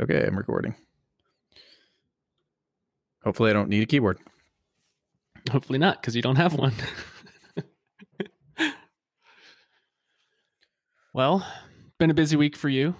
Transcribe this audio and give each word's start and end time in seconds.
Okay, 0.00 0.24
I'm 0.26 0.36
recording. 0.36 0.74
Hopefully, 3.22 3.50
I 3.50 3.52
don't 3.52 3.68
need 3.68 3.82
a 3.82 3.86
keyboard. 3.86 4.18
Hopefully 5.50 5.78
not, 5.78 6.00
because 6.00 6.16
you 6.16 6.22
don't 6.22 6.36
have 6.36 6.54
one. 6.54 6.72
well, 11.12 11.46
been 11.98 12.10
a 12.10 12.14
busy 12.14 12.36
week 12.36 12.56
for 12.56 12.68
you. 12.70 12.94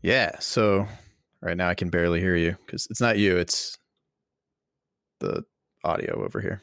Yeah. 0.00 0.38
So 0.38 0.86
right 1.40 1.56
now 1.56 1.68
I 1.68 1.74
can 1.74 1.88
barely 1.90 2.20
hear 2.20 2.36
you 2.36 2.56
because 2.66 2.86
it's 2.90 3.00
not 3.00 3.18
you, 3.18 3.36
it's 3.36 3.78
the 5.20 5.44
audio 5.84 6.24
over 6.24 6.40
here. 6.40 6.62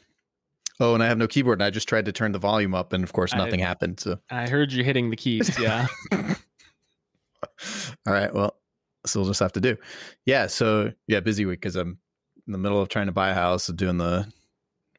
Oh, 0.82 0.94
and 0.94 1.02
I 1.02 1.06
have 1.06 1.18
no 1.18 1.26
keyboard, 1.28 1.58
and 1.58 1.66
I 1.66 1.68
just 1.68 1.86
tried 1.88 2.06
to 2.06 2.12
turn 2.12 2.32
the 2.32 2.38
volume 2.38 2.74
up, 2.74 2.94
and 2.94 3.04
of 3.04 3.12
course, 3.12 3.34
nothing 3.34 3.62
I- 3.62 3.66
happened. 3.66 4.00
So, 4.00 4.18
I 4.30 4.48
heard 4.48 4.72
you 4.72 4.82
hitting 4.82 5.10
the 5.10 5.16
keys. 5.16 5.58
Yeah. 5.58 5.86
all 8.06 8.12
right. 8.12 8.32
Well, 8.32 8.56
so 9.06 9.20
we'll 9.20 9.28
just 9.28 9.40
have 9.40 9.52
to 9.52 9.60
do. 9.60 9.76
Yeah. 10.26 10.46
So, 10.46 10.92
yeah, 11.06 11.20
busy 11.20 11.44
week 11.44 11.60
because 11.60 11.76
I'm 11.76 11.98
in 12.46 12.52
the 12.52 12.58
middle 12.58 12.80
of 12.80 12.88
trying 12.88 13.06
to 13.06 13.12
buy 13.12 13.30
a 13.30 13.34
house, 13.34 13.68
and 13.68 13.78
doing 13.78 13.98
the, 13.98 14.30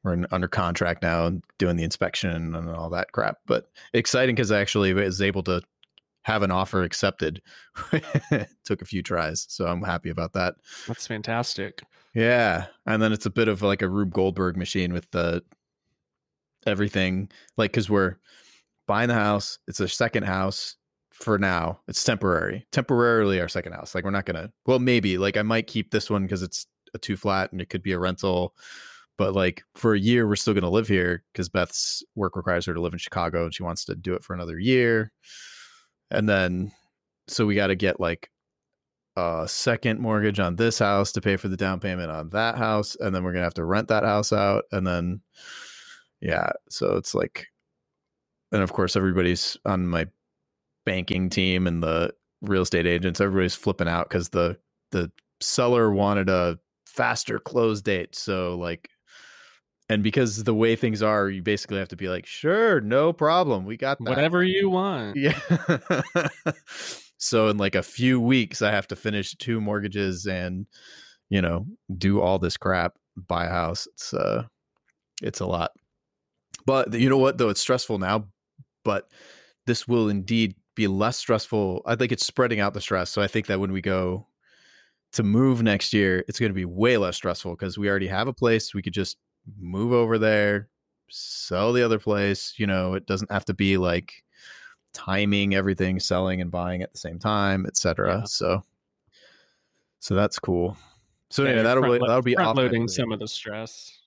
we're 0.04 0.14
in, 0.14 0.26
under 0.32 0.48
contract 0.48 1.04
now 1.04 1.28
and 1.28 1.44
doing 1.58 1.76
the 1.76 1.84
inspection 1.84 2.56
and 2.56 2.70
all 2.70 2.90
that 2.90 3.12
crap. 3.12 3.38
But 3.46 3.68
exciting 3.94 4.36
because 4.36 4.52
I 4.52 4.60
actually 4.60 4.94
was 4.94 5.22
able 5.22 5.44
to 5.44 5.62
have 6.24 6.44
an 6.44 6.52
offer 6.52 6.84
accepted. 6.84 7.42
Took 8.66 8.82
a 8.82 8.86
few 8.86 9.04
tries. 9.04 9.46
So 9.50 9.66
I'm 9.66 9.82
happy 9.82 10.10
about 10.10 10.34
that. 10.34 10.56
That's 10.88 11.08
fantastic. 11.08 11.82
Yeah, 12.14 12.66
and 12.86 13.02
then 13.02 13.14
it's 13.14 13.26
a 13.26 13.32
bit 13.32 13.48
of 13.48 13.62
like 13.62 13.82
a 13.82 13.90
Rube 13.90 14.14
Goldberg 14.14 14.58
machine 14.58 14.94
with 14.94 15.10
the 15.12 15.44
everything, 16.66 17.30
like 17.58 17.72
because 17.72 17.90
we're 17.90 18.18
buying 18.88 19.08
the 19.08 19.14
house. 19.14 19.60
It's 19.68 19.80
a 19.80 19.88
second 19.88 20.24
house 20.24 20.76
for 21.22 21.38
now. 21.38 21.80
It's 21.88 22.04
temporary, 22.04 22.66
temporarily 22.72 23.40
our 23.40 23.48
second 23.48 23.74
house. 23.74 23.96
Like 23.96 24.04
we're 24.04 24.12
not 24.12 24.26
gonna. 24.26 24.52
Well, 24.66 24.80
maybe 24.80 25.18
like 25.18 25.38
I 25.38 25.42
might 25.42 25.68
keep 25.68 25.92
this 25.92 26.10
one 26.10 26.24
because 26.24 26.44
it's 26.44 26.68
a 26.94 26.98
two 26.98 27.18
flat 27.18 27.52
and 27.52 27.62
it 27.62 27.70
could 27.70 27.84
be 27.84 27.94
a 27.94 28.00
rental. 28.00 28.56
But 29.18 29.34
like 29.34 29.64
for 29.76 29.94
a 29.94 30.00
year, 30.00 30.28
we're 30.28 30.36
still 30.36 30.54
gonna 30.54 30.70
live 30.70 30.88
here 30.88 31.24
because 31.32 31.50
Beth's 31.50 32.04
work 32.16 32.36
requires 32.36 32.66
her 32.66 32.74
to 32.74 32.82
live 32.82 32.94
in 32.94 33.00
Chicago 33.00 33.46
and 33.46 33.54
she 33.54 33.64
wants 33.64 33.86
to 33.86 33.96
do 33.96 34.14
it 34.14 34.24
for 34.24 34.34
another 34.34 34.60
year. 34.60 35.12
And 36.10 36.28
then, 36.28 36.72
so 37.28 37.46
we 37.46 37.56
got 37.56 37.68
to 37.68 37.76
get 37.76 38.00
like 38.00 38.30
a 39.16 39.46
second 39.48 40.00
mortgage 40.00 40.40
on 40.40 40.56
this 40.56 40.80
house 40.80 41.12
to 41.12 41.22
pay 41.22 41.36
for 41.38 41.50
the 41.50 41.58
down 41.58 41.80
payment 41.80 42.12
on 42.12 42.30
that 42.30 42.58
house 42.58 42.96
and 43.00 43.14
then 43.14 43.24
we're 43.24 43.34
gonna 43.34 43.44
have 43.44 43.54
to 43.54 43.66
rent 43.66 43.90
that 43.90 44.04
house 44.04 44.32
out 44.32 44.64
and 44.72 44.88
then 44.88 45.22
yeah 46.22 46.50
so 46.70 46.96
it's 46.96 47.14
like 47.14 47.48
and 48.54 48.62
of 48.62 48.72
course 48.72 48.96
everybody's 48.96 49.58
on 49.66 49.86
my 49.86 50.08
banking 50.86 51.30
team 51.30 51.68
and 51.68 51.84
the 51.84 52.14
real 52.42 52.64
estate 52.64 52.88
agents 52.88 53.22
everybody's 53.22 53.56
flipping 53.56 53.88
out 53.88 54.10
because 54.10 54.30
the 54.30 54.58
the 54.92 55.12
seller 55.40 55.92
wanted 55.92 56.30
a 56.30 56.58
faster 56.88 57.40
close 57.40 57.82
date 57.82 58.16
so 58.16 58.58
like 58.58 58.90
and 59.90 60.04
because 60.04 60.44
the 60.44 60.54
way 60.54 60.76
things 60.76 61.04
are 61.04 61.30
you 61.30 61.42
basically 61.42 61.78
have 61.78 61.88
to 61.88 61.96
be 61.96 62.10
like 62.10 62.26
sure 62.26 62.82
no 62.82 63.14
problem 63.14 63.66
we 63.66 63.78
got 63.78 63.98
that 64.00 64.10
Whatever 64.10 64.44
you 64.44 64.70
want. 64.70 65.16
yeah. 65.18 65.40
so 67.18 67.50
in 67.50 67.58
like 67.58 67.76
a 67.76 67.84
few 67.84 68.20
weeks, 68.20 68.62
I 68.62 68.72
have 68.72 68.88
to 68.88 68.96
finish 68.96 69.36
two 69.36 69.62
mortgages 69.62 70.26
and 70.26 70.66
you 71.30 71.42
know 71.42 71.66
do 71.98 72.22
all 72.22 72.40
this 72.40 72.58
crap, 72.58 72.96
buy 73.16 73.46
a 73.46 73.50
house. 73.50 73.88
It's 73.94 74.14
uh, 74.14 74.44
it's 75.22 75.40
a 75.40 75.46
lot. 75.46 75.72
But 76.66 76.94
you 76.94 77.10
know 77.10 77.18
what 77.18 77.38
though, 77.38 77.50
it's 77.50 77.62
stressful 77.62 78.00
now. 78.00 78.28
But 78.84 79.10
this 79.68 79.88
will 79.88 80.10
indeed 80.10 80.56
be 80.82 80.88
less 80.88 81.18
stressful. 81.18 81.84
I 81.86 81.96
think 81.96 82.12
it's 82.12 82.26
spreading 82.26 82.60
out 82.60 82.74
the 82.74 82.82
stress. 82.82 83.10
So 83.10 83.22
I 83.22 83.28
think 83.28 83.48
that 83.48 83.60
when 83.60 83.72
we 83.72 83.82
go 83.82 84.28
to 85.14 85.24
move 85.24 85.62
next 85.62 85.94
year, 85.94 86.24
it's 86.28 86.40
going 86.40 86.50
to 86.50 86.56
be 86.56 86.66
way 86.66 86.98
less 86.98 87.16
stressful 87.18 87.52
because 87.52 87.78
we 87.78 87.90
already 87.90 88.08
have 88.08 88.28
a 88.28 88.34
place. 88.34 88.74
We 88.74 88.82
could 88.82 88.94
just 88.94 89.18
move 89.60 89.92
over 89.92 90.18
there, 90.18 90.70
sell 91.10 91.74
the 91.74 91.84
other 91.84 92.00
place. 92.00 92.56
You 92.58 92.68
know, 92.68 92.96
it 92.96 93.06
doesn't 93.06 93.32
have 93.32 93.46
to 93.46 93.54
be 93.54 93.78
like 93.78 94.24
timing 94.94 95.54
everything, 95.54 96.00
selling 96.00 96.42
and 96.42 96.50
buying 96.50 96.82
at 96.82 96.92
the 96.94 97.00
same 97.00 97.20
time, 97.20 97.66
etc. 97.68 98.20
Yeah. 98.20 98.24
So, 98.24 98.64
so 100.00 100.16
that's 100.16 100.40
cool. 100.40 100.78
So 101.30 101.44
Yeah, 101.44 101.50
anyway, 101.50 101.64
that'll 101.64 101.84
be, 101.84 102.00
that'll 102.00 102.22
be 102.22 102.34
front 102.34 102.50
off 102.50 102.58
loading 102.58 102.82
next 102.82 102.94
week. 102.94 103.04
some 103.04 103.12
of 103.12 103.20
the 103.20 103.28
stress. 103.28 104.00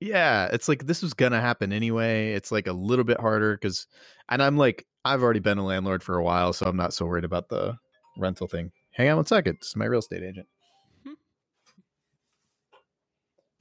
Yeah, 0.00 0.48
it's 0.52 0.68
like 0.68 0.86
this 0.86 1.02
was 1.02 1.14
gonna 1.14 1.40
happen 1.40 1.72
anyway. 1.72 2.32
It's 2.32 2.50
like 2.50 2.66
a 2.66 2.72
little 2.72 3.04
bit 3.04 3.20
harder 3.20 3.54
because, 3.54 3.86
and 4.28 4.42
I'm 4.42 4.56
like, 4.56 4.84
I've 5.04 5.22
already 5.22 5.40
been 5.40 5.58
a 5.58 5.64
landlord 5.64 6.02
for 6.02 6.16
a 6.16 6.22
while, 6.22 6.52
so 6.52 6.66
I'm 6.66 6.76
not 6.76 6.94
so 6.94 7.06
worried 7.06 7.24
about 7.24 7.48
the 7.48 7.76
rental 8.16 8.46
thing. 8.46 8.70
Hang 8.92 9.08
on 9.08 9.16
one 9.16 9.26
second. 9.26 9.58
This 9.60 9.68
is 9.68 9.76
my 9.76 9.86
real 9.86 10.00
estate 10.00 10.22
agent. 10.22 10.46
Hmm. 11.04 11.12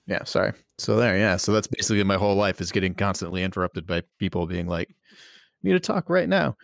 Yeah, 0.06 0.24
sorry. 0.26 0.54
So 0.78 0.98
there, 0.98 1.18
yeah. 1.18 1.38
So 1.38 1.54
that's 1.54 1.68
basically 1.68 2.04
my 2.04 2.18
whole 2.18 2.36
life 2.36 2.62
is 2.62 2.72
getting 2.72 2.94
constantly 2.94 3.44
interrupted 3.44 3.88
by 3.88 4.04
people 4.20 4.46
being 4.46 4.68
like, 4.68 4.94
"Need 5.64 5.74
to 5.74 5.80
talk 5.80 6.10
right 6.10 6.30
now." 6.30 6.58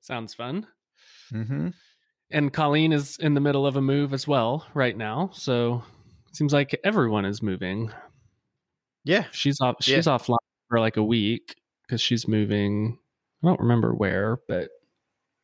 Sounds 0.00 0.34
fun. 0.34 0.66
Mm-hmm. 1.32 1.68
And 2.30 2.52
Colleen 2.52 2.92
is 2.92 3.16
in 3.18 3.34
the 3.34 3.40
middle 3.40 3.66
of 3.66 3.76
a 3.76 3.82
move 3.82 4.14
as 4.14 4.26
well 4.26 4.66
right 4.72 4.96
now. 4.96 5.30
So 5.32 5.82
it 6.28 6.36
seems 6.36 6.52
like 6.52 6.78
everyone 6.84 7.24
is 7.24 7.42
moving. 7.42 7.90
Yeah, 9.04 9.24
She's 9.32 9.60
off 9.60 9.76
she's 9.80 10.06
offline 10.06 10.36
for 10.68 10.78
like 10.78 10.96
a 10.96 11.02
week 11.02 11.56
because 11.82 12.00
she's 12.00 12.28
moving. 12.28 12.98
I 13.42 13.46
don't 13.46 13.60
remember 13.60 13.94
where, 13.94 14.38
but 14.48 14.68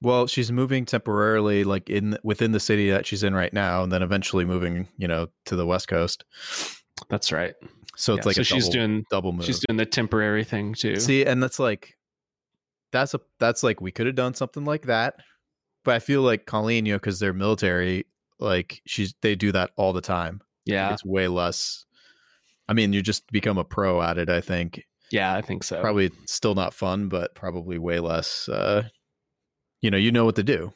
Well, 0.03 0.27
she's 0.27 0.53
moving 0.53 0.85
temporarily, 0.85 1.65
like 1.65 1.89
in 1.89 2.19
within 2.23 2.53
the 2.53 2.61
city 2.61 2.91
that 2.91 3.07
she's 3.07 3.23
in 3.23 3.35
right 3.35 3.53
now, 3.53 3.83
and 3.83 3.91
then 3.93 4.03
eventually 4.03 4.45
moving, 4.45 4.89
you 4.99 5.09
know, 5.09 5.29
to 5.47 5.57
the 5.57 5.67
west 5.67 5.89
coast. 5.89 6.25
that's 7.09 7.33
right. 7.33 7.55
So 7.97 8.15
it's 8.15 8.25
Yeah, 8.25 8.29
like 8.29 8.35
so 8.37 8.41
a 8.43 8.45
she's 8.45 8.65
double, 8.69 8.73
doing 8.73 9.05
double 9.11 9.33
move. 9.33 9.47
she's 9.47 9.61
doing 9.67 9.79
the 9.79 9.87
temporary 9.87 10.45
thing 10.45 10.75
too. 10.75 10.97
See, 11.01 11.25
and 11.25 11.43
that's 11.43 11.59
like 11.59 11.97
that's 12.93 13.15
a 13.15 13.21
that's 13.41 13.63
like 13.63 13.81
we 13.81 13.91
could 13.91 14.07
have 14.07 14.15
done 14.17 14.35
something 14.35 14.65
like 14.65 14.83
that, 14.87 15.15
but 15.85 15.95
I 15.95 15.99
feel 15.99 16.21
like 16.23 16.45
Colleen, 16.47 16.85
you 16.87 16.93
know, 16.93 16.99
because 16.99 17.19
they're 17.19 17.33
military, 17.33 18.07
like 18.39 18.83
she's 18.87 19.15
they 19.23 19.35
do 19.35 19.51
that 19.53 19.71
all 19.77 19.93
the 19.95 20.03
time. 20.03 20.43
yeah. 20.67 20.93
It's 20.93 21.05
way 21.05 21.29
less. 21.29 21.85
I 22.69 22.75
mean, 22.75 22.93
you 22.93 23.01
just 23.01 23.27
become 23.31 23.57
a 23.59 23.65
pro 23.65 24.03
at 24.03 24.19
it. 24.19 24.29
I 24.29 24.41
think 24.43 24.83
Yeah, 25.13 25.35
I 25.35 25.41
think 25.43 25.63
so. 25.65 25.81
probably 25.81 26.11
still 26.27 26.55
not 26.55 26.75
fun, 26.75 27.09
but 27.09 27.35
probably 27.35 27.79
way 27.79 28.01
less. 28.01 28.49
uh 28.49 28.89
You 29.83 29.91
know, 29.91 29.99
you 29.99 30.11
know 30.13 30.25
what 30.25 30.37
to 30.37 30.43
do. 30.43 30.73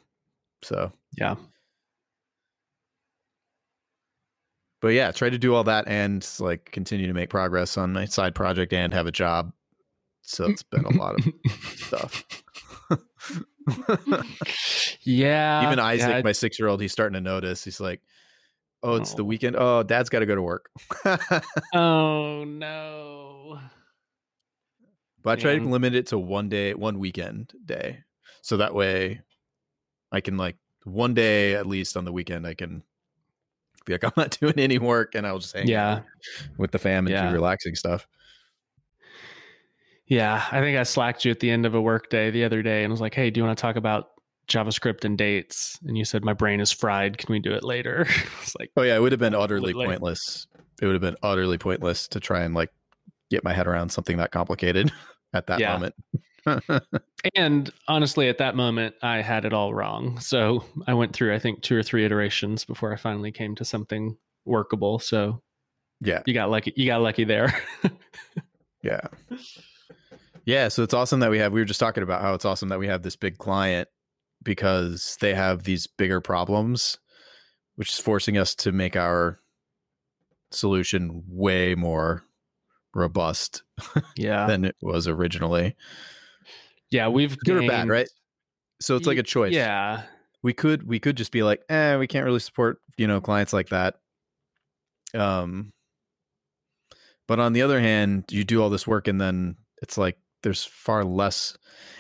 So, 0.63 0.93
Yeah. 1.17 1.37
but 4.83 4.89
yeah, 4.89 5.11
try 5.13 5.29
to 5.31 5.39
do 5.39 5.55
all 5.55 5.65
that 5.65 5.89
and 5.89 6.27
like 6.39 6.71
continue 6.71 7.07
to 7.07 7.13
make 7.13 7.29
progress 7.31 7.77
on 7.79 7.93
my 7.93 8.05
side 8.07 8.35
project 8.35 8.73
and 8.73 8.93
have 8.95 9.07
a 9.07 9.13
job. 9.13 9.53
So 10.23 10.47
it's 10.47 10.63
been 10.63 10.85
a 10.85 10.97
lot 10.97 11.17
of 11.17 11.27
stuff. 11.77 12.25
yeah. 15.03 15.63
Even 15.65 15.79
Isaac, 15.79 16.09
yeah, 16.17 16.23
my 16.23 16.33
six 16.33 16.59
year 16.59 16.69
old, 16.69 16.81
he's 16.81 16.93
starting 16.93 17.15
to 17.15 17.21
notice. 17.21 17.65
He's 17.65 17.81
like, 17.81 18.01
"Oh, 18.83 18.97
it's 18.97 19.15
the 19.15 19.23
Oh. 19.23 19.27
weekend. 19.27 19.57
Oh, 19.59 19.83
Dad's 19.83 20.09
got 20.11 20.21
to 20.21 20.27
go 20.27 20.35
to 20.35 20.43
work." 20.43 20.71
Oh 21.75 22.45
no. 22.45 23.59
I 25.27 25.37
try 25.37 25.59
to 25.59 25.65
limit 25.65 25.95
it 25.95 26.07
to 26.09 26.19
one 26.19 26.49
day, 26.49 26.75
one 26.75 26.99
weekend 26.99 27.53
day, 27.65 28.01
so 28.43 28.57
that 28.57 28.75
way 28.75 29.21
I 30.13 30.21
can 30.21 30.37
like 30.37 30.57
one 30.85 31.15
day 31.15 31.55
at 31.55 31.67
least 31.67 31.97
on 31.97 32.05
the 32.05 32.13
weekend 32.13 32.47
I 32.47 32.55
can 32.55 32.83
be 33.85 33.93
like, 33.93 34.05
"I'm 34.05 34.13
not 34.17 34.39
doing 34.41 34.59
any 34.59 34.79
work," 34.79 35.15
and 35.15 35.27
I'll 35.27 35.39
just 35.39 35.55
hang 35.57 35.69
Yeah. 35.69 36.01
with 36.59 36.71
the 36.73 36.79
fam 36.79 37.07
and 37.07 37.11
Yeah. 37.15 37.29
do 37.29 37.35
relaxing 37.35 37.75
stuff. 37.75 38.07
Yeah. 40.07 40.45
I 40.51 40.61
think 40.61 40.77
I 40.77 40.83
slacked 40.83 41.25
you 41.25 41.31
at 41.31 41.41
the 41.41 41.51
end 41.51 41.67
of 41.67 41.75
a 41.75 41.81
work 41.81 42.11
day 42.11 42.31
the 42.31 42.45
other 42.45 42.63
day 42.63 42.83
and 42.83 42.91
was 42.91 43.01
like, 43.01 43.15
hey, 43.15 43.31
do 43.31 43.39
you 43.41 43.45
want 43.45 43.57
to 43.57 43.63
talk 43.63 43.77
about 43.77 44.09
JavaScript 44.49 45.05
and 45.05 45.17
dates? 45.17 45.79
And 45.87 45.97
you 45.97 46.05
said 46.05 46.25
my 46.25 46.33
brain 46.33 46.61
is 46.61 46.73
fried. 46.73 47.17
Can 47.19 47.33
we 47.33 47.39
do 47.39 47.53
it 47.53 47.63
later? 47.63 48.07
it's 48.43 48.57
like, 48.59 48.71
Oh 48.77 48.83
yeah, 48.83 48.97
it 48.97 49.01
would 49.01 49.13
have 49.13 49.21
been 49.21 49.35
utterly 49.35 49.73
pointless. 49.73 50.49
It 50.83 50.87
would 50.87 50.95
have 50.95 51.03
been 51.03 51.17
utterly 51.23 51.59
pointless 51.59 52.09
to 52.09 52.19
try 52.21 52.41
and 52.43 52.55
like 52.55 52.71
get 53.31 53.45
my 53.45 53.53
head 53.53 53.67
around 53.67 53.91
something 53.91 54.17
that 54.19 54.31
complicated 54.31 54.93
at 55.33 55.47
that 55.47 55.61
Yeah. 55.61 55.73
moment. 55.73 55.95
and 57.35 57.71
honestly, 57.87 58.29
at 58.29 58.39
that 58.39 58.57
moment, 58.57 58.95
I 59.03 59.21
had 59.21 59.45
it 59.45 59.53
all 59.53 59.75
wrong. 59.75 60.19
So 60.21 60.65
I 60.87 60.95
went 60.95 61.13
through, 61.13 61.35
I 61.35 61.39
think, 61.39 61.63
two 61.63 61.77
or 61.77 61.83
three 61.83 62.05
iterations 62.05 62.65
before 62.65 62.93
I 62.93 62.97
finally 62.97 63.31
came 63.31 63.55
to 63.57 63.65
something 63.65 64.17
workable. 64.47 64.99
So 64.99 65.43
yeah, 66.01 66.23
you 66.27 66.33
got 66.33 66.51
lucky. 66.51 66.73
You 66.77 66.87
got 66.87 67.03
lucky 67.03 67.25
there. 67.25 67.55
yeah, 68.83 69.01
yeah. 70.47 70.69
So 70.69 70.83
it's 70.83 70.95
awesome 70.95 71.21
that 71.21 71.31
we 71.31 71.39
have. 71.39 71.53
We 71.53 71.61
were 71.61 71.67
just 71.67 71.81
talking 71.81 72.03
about 72.03 72.23
how 72.23 72.33
it's 72.33 72.47
awesome 72.47 72.71
that 72.71 72.79
we 72.79 72.87
have 72.87 73.03
this 73.03 73.17
big 73.17 73.37
client 73.37 73.89
because 74.43 75.19
they 75.21 75.35
have 75.35 75.65
these 75.65 75.87
bigger 75.87 76.23
problems, 76.23 76.97
which 77.77 77.91
is 77.91 77.99
forcing 77.99 78.39
us 78.39 78.55
to 78.57 78.73
make 78.73 78.97
our 78.97 79.41
solution 80.51 81.23
way 81.29 81.75
more 81.75 82.25
robust 82.95 83.63
yeah. 84.17 84.47
than 84.47 84.65
it 84.65 84.77
was 84.83 85.09
originally. 85.09 85.77
Yeah. 86.91 87.09
We've 87.09 87.39
Good 87.39 87.65
or 87.65 87.69
bad, 87.69 87.89
right? 87.89 88.09
So 88.81 88.97
it's 88.97 89.07
like 89.07 89.19
a 89.19 89.23
choice. 89.23 89.53
Yeah. 89.53 90.03
we 90.43 90.53
could 90.53 90.87
we 90.87 90.99
could 90.99 91.17
just 91.17 91.33
be 91.33 91.43
like, 91.43 91.63
eh, 91.69 91.97
we 91.97 92.07
can't 92.07 92.25
really 92.25 92.41
support 92.41 92.79
you 92.97 93.07
know 93.07 93.21
clients 93.21 93.53
like 93.53 93.69
that. 93.69 93.97
Um, 95.15 95.73
but 97.29 97.39
on 97.41 97.53
the 97.53 97.63
other 97.63 97.81
hand, 97.81 98.25
you 98.31 98.45
do 98.45 98.63
all 98.63 98.71
this 98.71 98.87
work 98.87 99.07
and 99.07 99.21
then 99.21 99.57
it's 99.83 99.99
like 99.99 100.17
there's 100.43 100.65
far 100.65 101.05
less. 101.05 101.57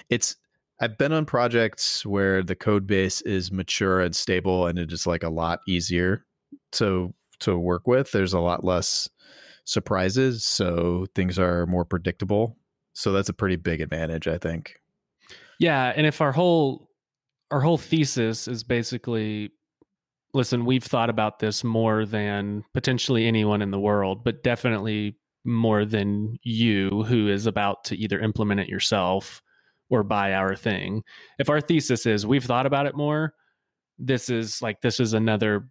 It's 0.09 0.37
I've 0.81 0.97
been 0.97 1.13
on 1.13 1.27
projects 1.27 2.07
where 2.07 2.43
the 2.43 2.57
code 2.57 2.87
base 2.87 3.21
is 3.23 3.53
mature 3.53 4.01
and 4.01 4.17
stable, 4.17 4.67
and 4.67 4.79
it 4.79 4.93
is 4.93 5.07
like 5.07 5.23
a 5.23 5.29
lot 5.29 5.61
easier 5.69 6.25
to 6.73 7.15
to 7.41 7.59
work 7.59 7.87
with. 7.87 8.13
There's 8.13 8.33
a 8.33 8.41
lot 8.41 8.65
less 8.65 9.09
surprises, 9.65 10.45
so 10.45 11.07
things 11.15 11.39
are 11.39 11.67
more 11.67 11.85
predictable. 11.85 12.57
So 12.93 13.13
that's 13.13 13.29
a 13.29 13.35
pretty 13.35 13.57
big 13.57 13.81
advantage, 13.81 14.27
I 14.27 14.39
think. 14.39 14.81
Yeah, 15.59 15.93
and 15.95 16.07
if 16.07 16.21
our 16.21 16.33
whole 16.33 16.89
our 17.51 17.61
whole 17.61 17.79
thesis 17.79 18.47
is 18.47 18.63
basically 18.63 19.51
listen, 20.33 20.65
we've 20.65 20.85
thought 20.85 21.11
about 21.11 21.41
this 21.41 21.65
more 21.65 22.07
than 22.07 22.65
potentially 22.73 23.27
anyone 23.27 23.63
in 23.63 23.73
the 23.73 23.81
world, 23.81 24.23
but 24.25 24.45
definitely 24.45 25.17
more 25.45 25.85
than 25.85 26.39
you 26.43 27.05
who 27.09 27.29
is 27.29 27.47
about 27.47 27.85
to 27.85 27.97
either 27.97 28.21
implement 28.21 28.61
it 28.61 28.69
yourself 28.69 29.43
or 29.89 30.05
buy 30.05 30.35
our 30.35 30.55
thing. 30.55 31.03
If 31.39 31.51
our 31.51 31.61
thesis 31.61 32.07
is 32.07 32.27
we've 32.27 32.45
thought 32.45 32.67
about 32.67 32.87
it 32.87 32.97
more, 32.97 33.35
this 33.99 34.31
is 34.31 34.63
like 34.63 34.81
this 34.81 35.01
is 35.01 35.13
another 35.13 35.69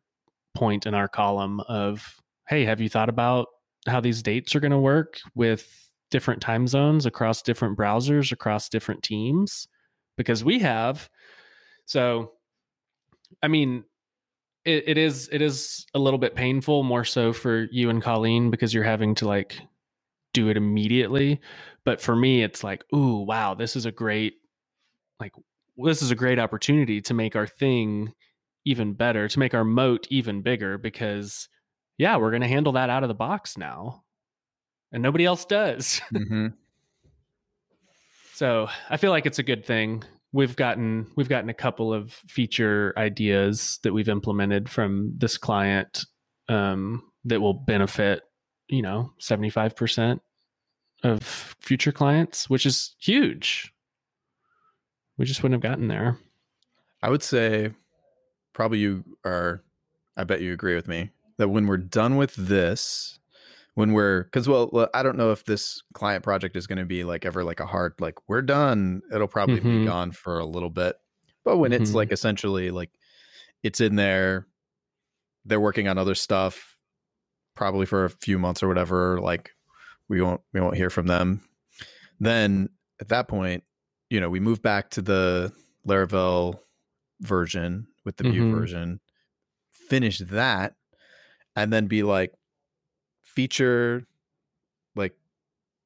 point 0.55 0.85
in 0.85 0.93
our 0.93 1.07
column 1.07 1.61
of 1.61 2.15
hey, 2.47 2.65
have 2.65 2.81
you 2.81 2.89
thought 2.89 3.09
about 3.09 3.47
how 3.87 3.99
these 3.99 4.21
dates 4.21 4.55
are 4.55 4.59
going 4.59 4.71
to 4.71 4.77
work 4.77 5.19
with 5.35 5.67
different 6.11 6.41
time 6.41 6.67
zones 6.67 7.05
across 7.05 7.41
different 7.41 7.77
browsers 7.77 8.31
across 8.31 8.69
different 8.69 9.03
teams? 9.03 9.67
Because 10.17 10.43
we 10.43 10.59
have. 10.59 11.09
So 11.85 12.33
I 13.41 13.47
mean, 13.47 13.83
it, 14.65 14.83
it 14.87 14.97
is 14.97 15.29
it 15.31 15.41
is 15.41 15.85
a 15.93 15.99
little 15.99 16.19
bit 16.19 16.35
painful, 16.35 16.83
more 16.83 17.05
so 17.05 17.33
for 17.33 17.67
you 17.71 17.89
and 17.89 18.01
Colleen 18.01 18.51
because 18.51 18.73
you're 18.73 18.83
having 18.83 19.15
to 19.15 19.27
like 19.27 19.59
do 20.33 20.49
it 20.49 20.57
immediately. 20.57 21.39
But 21.85 22.01
for 22.01 22.15
me, 22.15 22.43
it's 22.43 22.63
like, 22.63 22.83
ooh, 22.93 23.19
wow, 23.19 23.53
this 23.53 23.75
is 23.75 23.85
a 23.85 23.91
great 23.91 24.35
like 25.19 25.33
this 25.77 26.01
is 26.01 26.11
a 26.11 26.15
great 26.15 26.39
opportunity 26.39 27.01
to 27.01 27.13
make 27.13 27.35
our 27.35 27.47
thing 27.47 28.13
even 28.65 28.93
better, 28.93 29.27
to 29.27 29.39
make 29.39 29.53
our 29.53 29.63
moat 29.63 30.07
even 30.09 30.41
bigger 30.41 30.77
because 30.77 31.47
yeah, 31.99 32.15
we're 32.15 32.31
gonna 32.31 32.47
handle 32.47 32.73
that 32.73 32.89
out 32.89 33.03
of 33.03 33.09
the 33.09 33.13
box 33.13 33.57
now. 33.57 34.03
And 34.91 35.03
nobody 35.03 35.25
else 35.25 35.45
does. 35.45 36.01
Mm-hmm. 36.11 36.47
So 38.33 38.69
I 38.89 38.95
feel 38.95 39.11
like 39.11 39.25
it's 39.25 39.39
a 39.39 39.43
good 39.43 39.65
thing. 39.65 40.01
We've 40.31 40.55
gotten 40.55 41.11
we've 41.17 41.27
gotten 41.27 41.49
a 41.49 41.53
couple 41.53 41.93
of 41.93 42.13
feature 42.13 42.93
ideas 42.95 43.79
that 43.83 43.91
we've 43.91 44.07
implemented 44.07 44.69
from 44.69 45.13
this 45.17 45.37
client 45.37 46.05
um, 46.47 47.03
that 47.25 47.41
will 47.41 47.53
benefit, 47.53 48.21
you 48.69 48.81
know, 48.81 49.11
seventy 49.19 49.49
five 49.49 49.75
percent 49.75 50.21
of 51.03 51.21
future 51.59 51.91
clients, 51.91 52.49
which 52.49 52.65
is 52.65 52.95
huge. 52.97 53.73
We 55.17 55.25
just 55.25 55.43
wouldn't 55.43 55.61
have 55.61 55.69
gotten 55.69 55.89
there. 55.89 56.17
I 57.03 57.09
would 57.09 57.23
say 57.23 57.71
probably 58.53 58.79
you 58.79 59.03
are 59.25 59.65
I 60.15 60.23
bet 60.23 60.39
you 60.39 60.53
agree 60.53 60.75
with 60.75 60.87
me 60.87 61.11
that 61.39 61.49
when 61.49 61.67
we're 61.67 61.77
done 61.77 62.17
with 62.17 62.35
this, 62.35 63.19
when 63.75 63.93
we're 63.93 64.25
because 64.25 64.47
well, 64.49 64.89
I 64.93 65.03
don't 65.03 65.17
know 65.17 65.31
if 65.31 65.45
this 65.45 65.81
client 65.95 66.23
project 66.23 66.57
is 66.57 66.67
going 66.67 66.79
to 66.79 66.85
be 66.85 67.03
like 67.05 67.25
ever 67.25 67.43
like 67.45 67.61
a 67.61 67.67
hard 67.67 67.95
like 67.99 68.15
we're 68.29 68.43
done. 68.43 69.01
It'll 69.13 69.27
probably 69.27 69.61
Mhm. 69.61 69.63
be 69.63 69.79
gone 69.79 70.11
for 70.11 70.39
a 70.39 70.45
little 70.45 70.69
bit, 70.69 70.97
but 71.45 71.57
when 71.57 71.73
it's 71.73 71.91
Mhm. 71.91 71.95
like 71.95 72.11
essentially 72.11 72.71
like 72.71 72.91
it's 73.63 73.81
in 73.81 73.95
there, 73.95 74.47
they're 75.45 75.61
working 75.61 75.87
on 75.87 75.97
other 75.97 76.15
stuff, 76.15 76.77
probably 77.55 77.85
for 77.85 78.05
a 78.05 78.09
few 78.11 78.39
months 78.39 78.63
or 78.63 78.67
whatever. 78.69 79.19
Like 79.21 79.51
we 80.09 80.21
won't 80.21 80.41
we 80.53 80.61
won't 80.61 80.77
hear 80.77 80.89
from 80.91 81.07
them. 81.07 81.41
Then 82.19 82.69
at 83.01 83.09
that 83.09 83.27
point, 83.29 83.63
you 84.09 84.19
know, 84.19 84.29
we 84.29 84.39
move 84.41 84.61
back 84.61 84.91
to 84.91 85.01
the 85.01 85.53
Laravel 85.87 86.59
version 87.21 87.87
with 88.05 88.17
the 88.17 88.25
Vue 88.25 88.43
Mhm. 88.43 88.51
version, 88.51 89.01
finish 89.73 90.19
that, 90.19 90.75
and 91.55 91.71
then 91.73 91.87
be 91.87 92.03
like 92.03 92.33
feature 93.23 94.05
like 94.95 95.13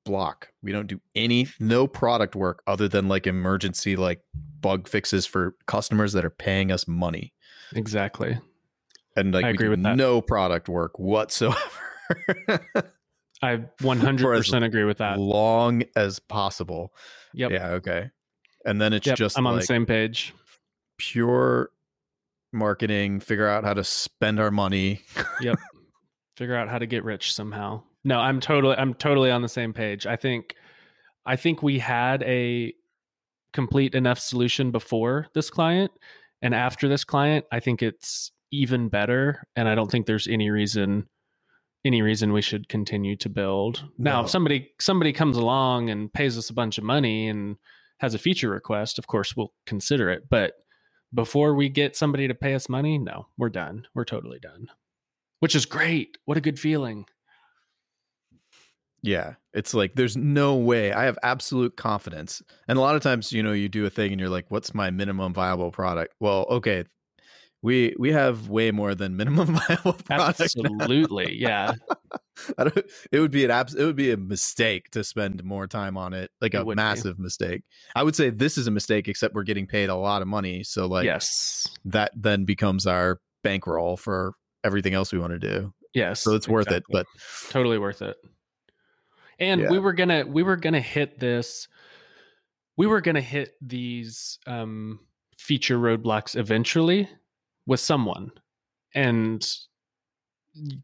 block. 0.05 0.49
We 0.61 0.71
don't 0.71 0.87
do 0.87 0.99
any 1.15 1.47
no 1.59 1.87
product 1.87 2.35
work 2.35 2.63
other 2.67 2.87
than 2.87 3.07
like 3.07 3.27
emergency 3.27 3.95
like 3.95 4.21
bug 4.61 4.87
fixes 4.87 5.25
for 5.25 5.55
customers 5.65 6.13
that 6.13 6.25
are 6.25 6.29
paying 6.29 6.71
us 6.71 6.87
money. 6.87 7.33
Exactly. 7.75 8.37
And 9.15 9.33
like 9.33 9.45
I 9.45 9.49
agree 9.49 9.69
with 9.69 9.83
that. 9.83 9.95
no 9.95 10.21
product 10.21 10.67
work 10.69 10.97
whatsoever. 10.99 11.59
I 13.41 13.57
100% 13.81 14.63
agree 14.65 14.85
with 14.85 14.99
that. 14.99 15.19
long 15.19 15.83
as 15.95 16.19
possible. 16.19 16.93
Yep. 17.33 17.51
Yeah, 17.51 17.67
okay. 17.71 18.09
And 18.65 18.79
then 18.81 18.93
it's 18.93 19.05
Yep. 19.05 19.17
just 19.17 19.37
I'm 19.37 19.45
on 19.45 19.53
like 19.55 19.61
the 19.63 19.67
same 19.67 19.85
page. 19.85 20.33
pure 20.97 21.69
marketing, 22.53 23.19
figure 23.19 23.47
out 23.47 23.63
how 23.65 23.73
to 23.73 23.83
spend 23.83 24.39
our 24.39 24.51
money. 24.51 25.01
Figure 26.37 26.55
out 26.55 26.69
how 26.69 26.79
to 26.79 26.85
get 26.87 27.03
rich 27.03 27.33
somehow. 27.33 27.83
No, 28.03 28.19
I'm 28.19 28.39
totally 28.39 28.75
I'm 28.75 28.93
totally 28.95 29.31
on 29.31 29.41
the 29.41 29.47
same 29.49 29.71
page. 29.73 30.05
I 30.07 30.15
think 30.15 30.55
I 31.25 31.35
think 31.35 31.61
we 31.63 31.79
had 31.79 32.23
a 32.23 32.73
complete 33.53 33.93
enough 33.95 34.19
solution 34.19 34.71
before 34.71 35.27
this 35.35 35.49
client 35.49 35.91
and 36.41 36.53
after 36.55 36.89
this 36.89 37.03
client, 37.03 37.45
I 37.51 37.59
think 37.59 37.81
it's 37.83 38.31
even 38.51 38.89
better 38.89 39.43
and 39.55 39.67
I 39.69 39.75
don't 39.75 39.89
think 39.91 40.05
there's 40.05 40.27
any 40.27 40.49
reason 40.49 41.07
any 41.85 42.01
reason 42.01 42.31
we 42.33 42.41
should 42.41 42.67
continue 42.69 43.15
to 43.17 43.29
build. 43.29 43.83
Now, 43.97 44.19
No. 44.19 44.25
if 44.25 44.29
somebody 44.31 44.71
somebody 44.79 45.13
comes 45.13 45.37
along 45.37 45.89
and 45.89 46.11
pays 46.11 46.37
us 46.37 46.49
a 46.49 46.53
bunch 46.53 46.77
of 46.77 46.83
money 46.83 47.27
and 47.27 47.57
has 47.99 48.13
a 48.15 48.19
feature 48.19 48.49
request, 48.49 48.97
of 48.97 49.05
course 49.07 49.35
we'll 49.35 49.53
consider 49.65 50.09
it, 50.09 50.23
but 50.29 50.53
before 51.13 51.53
we 51.53 51.69
get 51.69 51.95
somebody 51.95 52.27
to 52.27 52.33
pay 52.33 52.55
us 52.55 52.67
money, 52.67 52.97
no, 52.97 53.27
we're 53.37 53.49
done. 53.49 53.85
We're 53.93 54.03
totally 54.05 54.39
done. 54.39 54.67
Which 55.43 55.55
is 55.55 55.65
great. 55.65 56.17
What 56.23 56.37
a 56.37 56.39
good 56.39 56.57
feeling. 56.57 57.03
Yeah. 59.01 59.33
It's 59.53 59.73
like 59.73 59.93
there's 59.93 60.15
no 60.15 60.55
way. 60.55 60.93
I 60.93 61.03
have 61.03 61.19
absolute 61.21 61.75
confidence. 61.75 62.41
And 62.69 62.77
a 62.77 62.81
lot 62.81 62.95
of 62.95 63.01
times, 63.01 63.33
you 63.33 63.43
know, 63.43 63.51
you 63.51 63.67
do 63.67 63.85
a 63.85 63.89
thing 63.89 64.13
and 64.13 64.21
you're 64.21 64.29
like, 64.29 64.45
what's 64.47 64.73
my 64.73 64.89
minimum 64.89 65.33
viable 65.33 65.69
product? 65.69 66.15
Well, 66.21 66.45
okay. 66.49 66.85
We 67.61 67.93
we 67.99 68.13
have 68.13 68.47
way 68.47 68.71
more 68.71 68.95
than 68.95 69.17
minimum 69.17 69.47
viable 69.67 69.99
product. 70.05 70.39
Absolutely. 70.39 71.35
Yeah. 71.37 71.73
I 72.57 72.63
don't, 72.63 72.85
it 73.11 73.19
would 73.19 73.31
be 73.31 73.43
an 73.43 73.51
abs- 73.51 73.75
it 73.75 73.83
would 73.83 73.97
be 73.97 74.11
a 74.11 74.17
mistake 74.17 74.91
to 74.91 75.03
spend 75.03 75.43
more 75.43 75.67
time 75.67 75.97
on 75.97 76.13
it, 76.13 76.31
like 76.39 76.53
It 76.53 76.61
a 76.61 76.63
would 76.63 76.77
be. 76.77 76.83
massive 76.83 77.19
mistake. 77.19 77.63
I 77.97 78.03
would 78.03 78.15
say 78.15 78.29
this 78.29 78.57
is 78.57 78.67
a 78.67 78.71
mistake, 78.71 79.09
except 79.09 79.35
we're 79.35 79.43
getting 79.43 79.67
paid 79.67 79.89
a 79.89 79.95
lot 79.95 80.21
of 80.21 80.29
money, 80.29 80.63
so 80.63 80.85
like 80.85 81.03
yes. 81.03 81.67
that 81.83 82.13
then 82.15 82.45
becomes 82.45 82.87
our 82.87 83.19
bankroll 83.43 83.97
for 83.97 84.35
everything 84.63 84.93
else 84.93 85.11
we 85.11 85.19
want 85.19 85.33
to 85.33 85.39
do. 85.39 85.73
Yes. 85.93 86.21
So 86.21 86.35
it's 86.35 86.47
worth 86.47 86.71
it. 86.71 86.83
But 86.89 87.05
totally 87.49 87.77
worth 87.77 88.01
it. 88.01 88.17
And 89.39 89.61
Yeah. 89.61 89.69
we 89.69 89.79
were 89.79 89.93
gonna 89.93 90.25
we 90.25 90.43
were 90.43 90.55
gonna 90.55 90.79
hit 90.79 91.19
this. 91.19 91.67
We 92.77 92.87
were 92.87 93.01
gonna 93.01 93.21
hit 93.21 93.53
these 93.61 94.39
um, 94.47 94.99
feature 95.37 95.77
roadblocks 95.77 96.35
eventually 96.35 97.09
with 97.67 97.79
someone, 97.79 98.31
and 98.95 99.45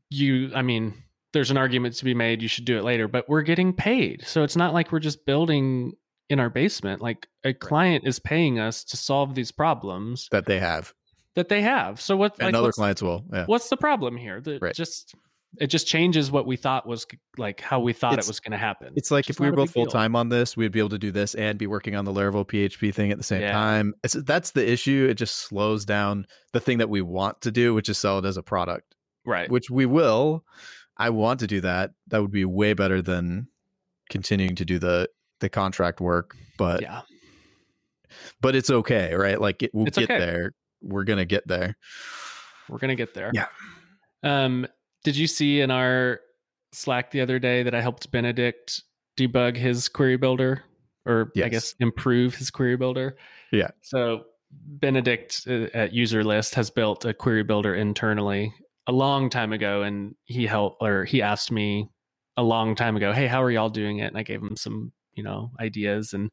you. 0.09 0.51
I 0.53 0.62
mean, 0.62 0.93
there's 1.33 1.51
an 1.51 1.57
argument 1.57 1.95
to 1.95 2.05
be 2.05 2.13
made. 2.13 2.41
You 2.41 2.48
should 2.48 2.65
do 2.65 2.77
it 2.77 2.83
later, 2.83 3.07
but 3.07 3.27
we're 3.29 3.41
getting 3.41 3.74
paid, 3.74 4.25
so 4.25 4.43
it's 4.43 4.55
not 4.55 4.74
like 4.74 4.91
we're 4.91 5.00
just 5.00 5.25
building 5.25 5.93
in 6.29 6.39
our 6.39 6.50
basement. 6.50 7.01
Like 7.01 7.27
a 7.43 7.53
client 7.53 8.05
is 8.05 8.19
paying 8.19 8.59
us 8.59 8.83
to 8.86 8.98
solve 8.98 9.36
these 9.36 9.51
problems 9.51 10.27
that 10.31 10.45
they 10.45 10.59
have, 10.59 10.93
that 11.39 11.50
they 11.50 11.62
have. 11.62 12.00
So 12.00 12.15
what? 12.15 12.36
and 12.39 12.53
like, 12.53 12.55
other 12.55 12.72
clients 12.72 13.01
will. 13.01 13.25
Yeah. 13.34 13.46
what's 13.46 13.69
the 13.69 13.77
problem 13.77 14.15
here? 14.17 14.39
The, 14.41 14.60
Right. 14.62 14.75
Just 14.75 15.15
it 15.58 15.67
just 15.67 15.88
changes 15.88 16.31
what 16.31 16.46
we 16.46 16.55
thought 16.58 16.86
was 16.86 17.08
like 17.38 17.60
how 17.60 17.79
we 17.79 17.91
thought 17.91 18.13
It's- 18.13 18.27
it 18.27 18.29
was 18.29 18.39
going 18.39 18.51
to 18.51 18.58
happen. 18.60 18.93
It's 18.96 19.10
like 19.10 19.29
if 19.31 19.39
we 19.39 19.50
were 19.50 19.55
both 19.55 19.72
full 19.72 19.88
time 19.88 20.15
on 20.15 20.29
this, 20.29 20.55
we'd 20.55 20.72
be 20.72 20.77
able 20.79 20.89
to 20.89 21.00
do 21.00 21.12
this 21.12 21.34
and 21.34 21.58
be 21.58 21.65
working 21.65 21.96
on 21.96 22.05
the 22.05 22.13
Laravel 22.13 22.46
PHP 22.48 22.93
thing 22.93 23.12
at 23.12 23.17
the 23.17 23.24
same 23.24 23.41
Yeah. 23.41 23.53
time. 23.53 23.96
It's, 24.03 24.13
that's 24.13 24.51
the 24.51 24.69
issue. 24.69 25.08
It 25.10 25.15
just 25.15 25.38
slows 25.38 25.86
down 25.86 26.27
the 26.53 26.60
thing 26.60 26.77
that 26.77 26.89
we 26.89 27.01
want 27.01 27.41
to 27.41 27.51
do, 27.51 27.74
which 27.74 27.89
is 27.89 27.98
sell 27.98 28.19
it 28.19 28.25
as 28.25 28.38
a 28.38 28.43
product, 28.43 28.93
right. 29.25 29.50
which 29.50 29.72
we 29.72 29.88
will. 29.88 30.43
I 30.98 31.10
want 31.10 31.39
to 31.39 31.48
do 31.48 31.62
that. 31.62 31.91
That 32.10 32.22
would 32.22 32.31
be 32.31 32.46
way 32.46 32.74
better 32.74 33.01
than 33.01 33.48
continuing 34.12 34.55
to 34.58 34.65
do 34.65 34.77
the 34.77 35.10
the 35.39 35.50
contract 35.50 36.00
work. 36.01 36.36
But 36.58 36.81
yeah, 36.81 37.01
but 38.41 38.55
it's 38.55 38.69
okay, 38.69 39.13
right? 39.15 39.39
Like 39.39 39.63
it, 39.63 39.72
we'll 39.74 39.88
It's 39.88 39.98
get 39.98 40.12
okay. 40.12 40.19
there. 40.19 40.51
We're 40.81 41.03
gonna 41.03 41.25
get 41.25 41.48
there. 41.48 41.77
we're 42.69 42.79
gonna 42.79 42.95
get 42.95 43.13
there. 43.13 43.31
Yeah. 43.33 43.48
Um, 44.24 44.67
did 45.03 45.15
you 45.15 45.27
see 45.27 45.62
in 45.62 45.71
our 45.71 46.19
Slack 46.71 47.12
the 47.12 47.21
other 47.21 47.39
day 47.39 47.63
that 47.63 47.74
I 47.74 47.81
helped 47.81 48.12
Benedikt 48.12 48.83
debug 49.17 49.57
his 49.57 49.89
query 49.89 50.17
builder 50.17 50.63
or 51.05 51.31
I 51.43 51.50
guess 51.50 51.75
improve 51.79 52.36
his 52.36 52.51
query 52.51 52.77
builder. 52.77 53.17
Yeah. 53.51 53.69
So 53.81 54.25
Benedikt 54.51 55.43
uh, 55.48 55.67
at 55.74 55.91
Userlist 55.91 56.53
has 56.55 56.69
built 56.69 57.05
a 57.05 57.13
query 57.13 57.43
builder 57.43 57.74
internally 57.75 58.53
a 58.88 58.91
long 58.91 59.29
time 59.29 59.53
ago, 59.53 59.81
and 59.83 60.15
he 60.25 60.45
helped 60.45 60.77
or 60.81 61.05
he 61.05 61.21
asked 61.21 61.51
me 61.51 61.89
a 62.38 62.43
long 62.43 62.75
time 62.75 62.95
ago, 62.95 63.12
"Hey, 63.12 63.27
how 63.27 63.41
are 63.41 63.51
y'all 63.51 63.69
doing 63.69 64.00
it?" 64.00 64.07
And 64.07 64.17
I 64.17 64.24
gave 64.24 64.41
him 64.41 64.55
some, 64.55 64.91
you 65.13 65.24
know, 65.24 65.51
ideas, 65.59 66.13
and 66.13 66.29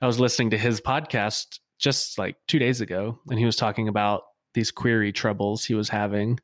I 0.00 0.06
was 0.06 0.20
listening 0.20 0.50
to 0.50 0.58
his 0.58 0.80
podcast 0.80 1.58
just 1.78 2.18
like 2.18 2.36
two 2.46 2.58
days 2.58 2.80
ago, 2.80 3.18
and 3.28 3.38
he 3.38 3.44
was 3.44 3.56
talking 3.56 3.88
about 3.88 4.22
these 4.54 4.70
query 4.70 5.12
troubles 5.12 5.64
he 5.64 5.74
was 5.74 5.88
having, 5.88 6.38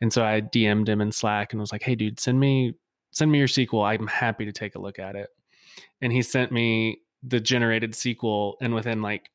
and 0.00 0.12
so 0.12 0.24
I 0.24 0.40
DM'd 0.40 0.88
him 0.88 1.00
in 1.00 1.12
Slack 1.12 1.52
and 1.52 1.60
was 1.60 1.72
like, 1.72 1.82
"Hey, 1.82 1.94
dude, 1.94 2.20
send 2.20 2.38
me 2.40 2.74
send 3.12 3.30
me 3.30 3.38
your 3.38 3.48
SQL. 3.48 3.86
I'm 3.86 4.06
happy 4.06 4.44
to 4.44 4.52
take 4.52 4.74
a 4.74 4.80
look 4.80 4.98
at 4.98 5.16
it." 5.16 5.28
And 6.00 6.12
he 6.12 6.22
sent 6.22 6.52
me 6.52 7.00
the 7.22 7.40
generated 7.40 7.92
SQL, 7.92 8.54
and 8.60 8.74
within 8.74 9.02
like 9.02 9.30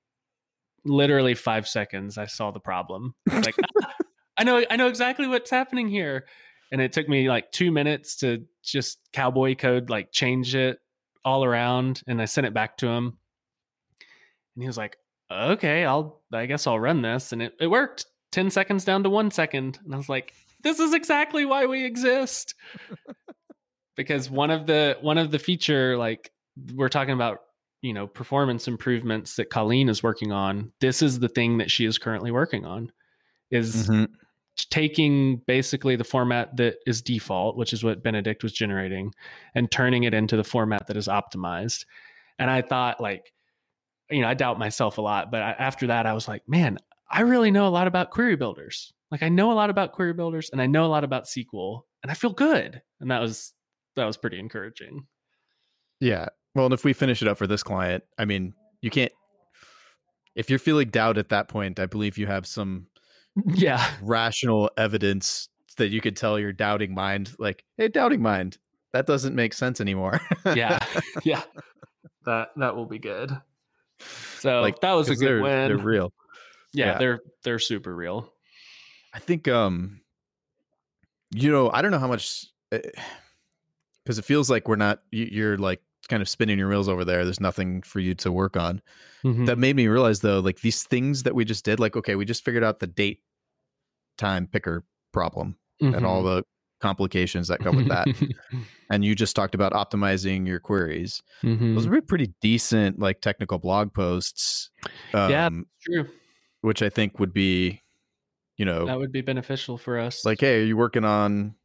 literally 0.85 1.35
five 1.35 1.67
seconds, 1.67 2.17
I 2.17 2.25
saw 2.25 2.51
the 2.51 2.59
problem. 2.59 3.15
Like, 3.27 3.55
"Ah, 3.83 3.93
I 4.39 4.43
know, 4.45 4.63
I 4.69 4.77
know 4.77 4.87
exactly 4.87 5.27
what's 5.27 5.51
happening 5.51 5.89
here. 5.89 6.25
And 6.71 6.81
it 6.81 6.93
took 6.93 7.09
me 7.09 7.27
like 7.27 7.51
two 7.51 7.71
minutes 7.71 8.15
to 8.17 8.45
just 8.63 8.99
cowboy 9.11 9.55
code, 9.55 9.89
like 9.89 10.11
change 10.13 10.55
it 10.55 10.79
all 11.25 11.43
around, 11.43 12.01
and 12.07 12.21
I 12.21 12.25
sent 12.25 12.47
it 12.47 12.53
back 12.53 12.77
to 12.77 12.87
him. 12.87 13.17
And 14.55 14.63
he 14.63 14.67
was 14.67 14.77
like, 14.77 14.95
"Okay, 15.31 15.85
I'll, 15.85 16.21
I 16.33 16.45
guess 16.45 16.65
I'll 16.67 16.79
run 16.79 17.01
this," 17.01 17.31
and 17.31 17.41
it, 17.41 17.53
it 17.59 17.67
worked. 17.67 18.05
Ten 18.31 18.49
seconds 18.51 18.85
down 18.85 19.03
to 19.03 19.09
one 19.09 19.31
second, 19.31 19.79
and 19.83 19.93
I 19.93 19.97
was 19.97 20.09
like, 20.09 20.33
"This 20.63 20.79
is 20.79 20.93
exactly 20.93 21.45
why 21.45 21.65
we 21.65 21.85
exist." 21.85 22.55
because 23.95 24.29
one 24.29 24.49
of 24.49 24.65
the 24.65 24.97
one 25.01 25.17
of 25.17 25.29
the 25.31 25.39
feature 25.39 25.97
like 25.97 26.31
we're 26.73 26.87
talking 26.89 27.13
about 27.13 27.39
you 27.81 27.93
know 27.93 28.07
performance 28.07 28.67
improvements 28.67 29.35
that 29.35 29.49
colleen 29.49 29.89
is 29.89 30.01
working 30.01 30.31
on 30.31 30.71
this 30.79 31.01
is 31.01 31.19
the 31.19 31.27
thing 31.27 31.57
that 31.57 31.69
she 31.69 31.83
is 31.85 31.97
currently 31.97 32.31
working 32.31 32.65
on 32.65 32.91
is 33.51 33.89
Mhm. 33.89 34.07
taking 34.69 35.37
basically 35.47 35.95
the 35.97 36.03
format 36.05 36.55
that 36.57 36.77
is 36.85 37.01
default 37.01 37.57
which 37.57 37.73
is 37.73 37.83
what 37.83 38.01
benedikt 38.03 38.41
was 38.41 38.53
generating 38.53 39.13
and 39.55 39.69
turning 39.69 40.03
it 40.03 40.13
into 40.13 40.37
the 40.37 40.43
format 40.45 40.87
that 40.87 40.95
is 40.97 41.07
optimized 41.09 41.85
and 42.37 42.49
i 42.49 42.61
thought 42.61 43.01
like 43.01 43.33
you 44.09 44.21
know 44.21 44.27
i 44.27 44.33
doubt 44.33 44.59
myself 44.59 44.97
a 44.97 45.01
lot 45.01 45.31
but 45.31 45.41
I, 45.41 45.51
after 45.51 45.87
that 45.87 46.05
i 46.05 46.13
was 46.13 46.27
like 46.27 46.43
man 46.47 46.77
i 47.09 47.21
really 47.21 47.51
know 47.51 47.67
a 47.67 47.69
lot 47.69 47.87
about 47.87 48.09
query 48.11 48.35
builders 48.35 48.93
like 49.11 49.23
i 49.23 49.29
know 49.29 49.51
a 49.51 49.53
lot 49.53 49.69
about 49.69 49.93
query 49.93 50.13
builders 50.13 50.49
and 50.51 50.61
i 50.61 50.65
know 50.65 50.85
a 50.85 50.87
lot 50.87 51.03
about 51.03 51.25
sql 51.25 51.81
and 52.03 52.11
i 52.11 52.13
feel 52.15 52.31
good 52.31 52.81
and 52.99 53.11
that 53.11 53.21
was 53.21 53.53
that 53.95 54.05
was 54.05 54.17
pretty 54.17 54.39
encouraging 54.39 55.05
Yeah. 55.99 56.27
Well, 56.55 56.65
and 56.65 56.73
if 56.73 56.83
we 56.83 56.93
finish 56.93 57.21
it 57.21 57.27
up 57.27 57.37
for 57.37 57.47
this 57.47 57.63
client, 57.63 58.03
I 58.17 58.25
mean, 58.25 58.53
you 58.81 58.89
can't. 58.89 59.11
If 60.35 60.49
you're 60.49 60.59
feeling 60.59 60.89
doubt 60.89 61.17
at 61.17 61.29
that 61.29 61.47
point, 61.47 61.79
I 61.79 61.85
believe 61.85 62.17
you 62.17 62.27
have 62.27 62.45
some 62.47 62.87
yeah 63.53 63.85
rational 64.01 64.71
evidence 64.77 65.49
that 65.77 65.89
you 65.89 66.01
could 66.01 66.15
tell 66.15 66.39
your 66.39 66.53
doubting 66.53 66.93
mind, 66.93 67.35
like, 67.39 67.63
"Hey, 67.77 67.87
doubting 67.89 68.21
mind, 68.21 68.57
that 68.93 69.05
doesn't 69.05 69.35
make 69.35 69.53
sense 69.53 69.79
anymore." 69.81 70.19
yeah 70.55 70.79
yeah 71.23 71.43
that 72.25 72.49
that 72.55 72.75
will 72.75 72.85
be 72.87 72.99
good 72.99 73.31
so 74.39 74.61
Like, 74.61 74.79
that 74.81 74.93
was 74.93 75.09
a 75.09 75.15
good 75.15 75.27
they're, 75.27 75.41
win 75.41 75.67
They're 75.69 75.77
real. 75.77 76.13
yeah, 76.73 76.85
yeah. 76.93 76.97
they're 76.97 77.19
they're 77.43 77.59
super 77.59 77.95
real 77.95 78.33
I 79.13 79.19
think, 79.19 79.47
um, 79.47 80.01
you 81.31 81.51
know, 81.51 81.71
I 81.73 81.81
don't 81.81 81.89
know 81.91 81.97
how 81.99 82.07
much 82.07 82.45
because 82.71 84.17
it 84.19 84.25
feels 84.25 84.49
like 84.49 84.67
we're 84.67 84.75
not. 84.75 85.01
you- 85.11 85.29
You're 85.31 85.57
like 85.57 85.81
kind 86.09 86.21
of 86.21 86.29
spinning 86.29 86.57
your 86.59 86.69
wheels 86.69 86.87
over 86.89 87.03
there. 87.05 87.23
There's 87.23 87.39
nothing 87.39 87.81
for 87.83 87.99
you 87.99 88.15
to 88.15 88.31
work 88.31 88.55
on. 88.57 88.81
Mhm. 89.23 89.47
that 89.47 89.57
made 89.57 89.75
me 89.75 89.87
realize 89.87 90.21
though 90.21 90.39
like 90.39 90.61
these 90.61 90.83
things 90.83 91.23
that 91.23 91.35
we 91.35 91.43
just 91.43 91.65
did 91.65 91.77
like 91.77 91.97
okay 91.97 92.15
we 92.15 92.23
just 92.23 92.45
figured 92.45 92.63
out 92.63 92.79
the 92.79 92.87
date 92.87 93.21
time 94.17 94.47
picker 94.47 94.85
problem 95.11 95.57
and 95.81 96.05
all 96.05 96.23
Mhm. 96.23 96.25
the 96.37 96.43
complications 96.79 97.47
that 97.47 97.59
come 97.59 97.75
with 97.75 97.87
that 97.87 98.07
and 98.89 99.03
you 99.05 99.13
just 99.15 99.35
talked 99.35 99.53
about 99.55 99.73
optimizing 99.73 100.47
your 100.47 100.59
queries 100.59 101.21
Mhm. 101.43 101.75
those 101.75 101.87
were 101.87 102.01
pretty 102.01 102.33
decent 102.41 102.99
like 102.99 103.21
technical 103.21 103.57
blog 103.59 103.93
posts 103.93 104.71
um, 105.13 105.29
Yeah. 105.31 105.49
true 105.81 106.09
which 106.61 106.81
i 106.81 106.89
think 106.89 107.19
would 107.19 107.33
be 107.33 107.81
you 108.57 108.65
know 108.65 108.85
that 108.85 108.97
would 108.97 109.11
be 109.11 109.21
beneficial 109.21 109.77
for 109.77 109.97
us 109.99 110.25
like 110.25 110.39
hey 110.41 110.61
are 110.61 110.65
you 110.65 110.77
working 110.77 111.05
on 111.05 111.55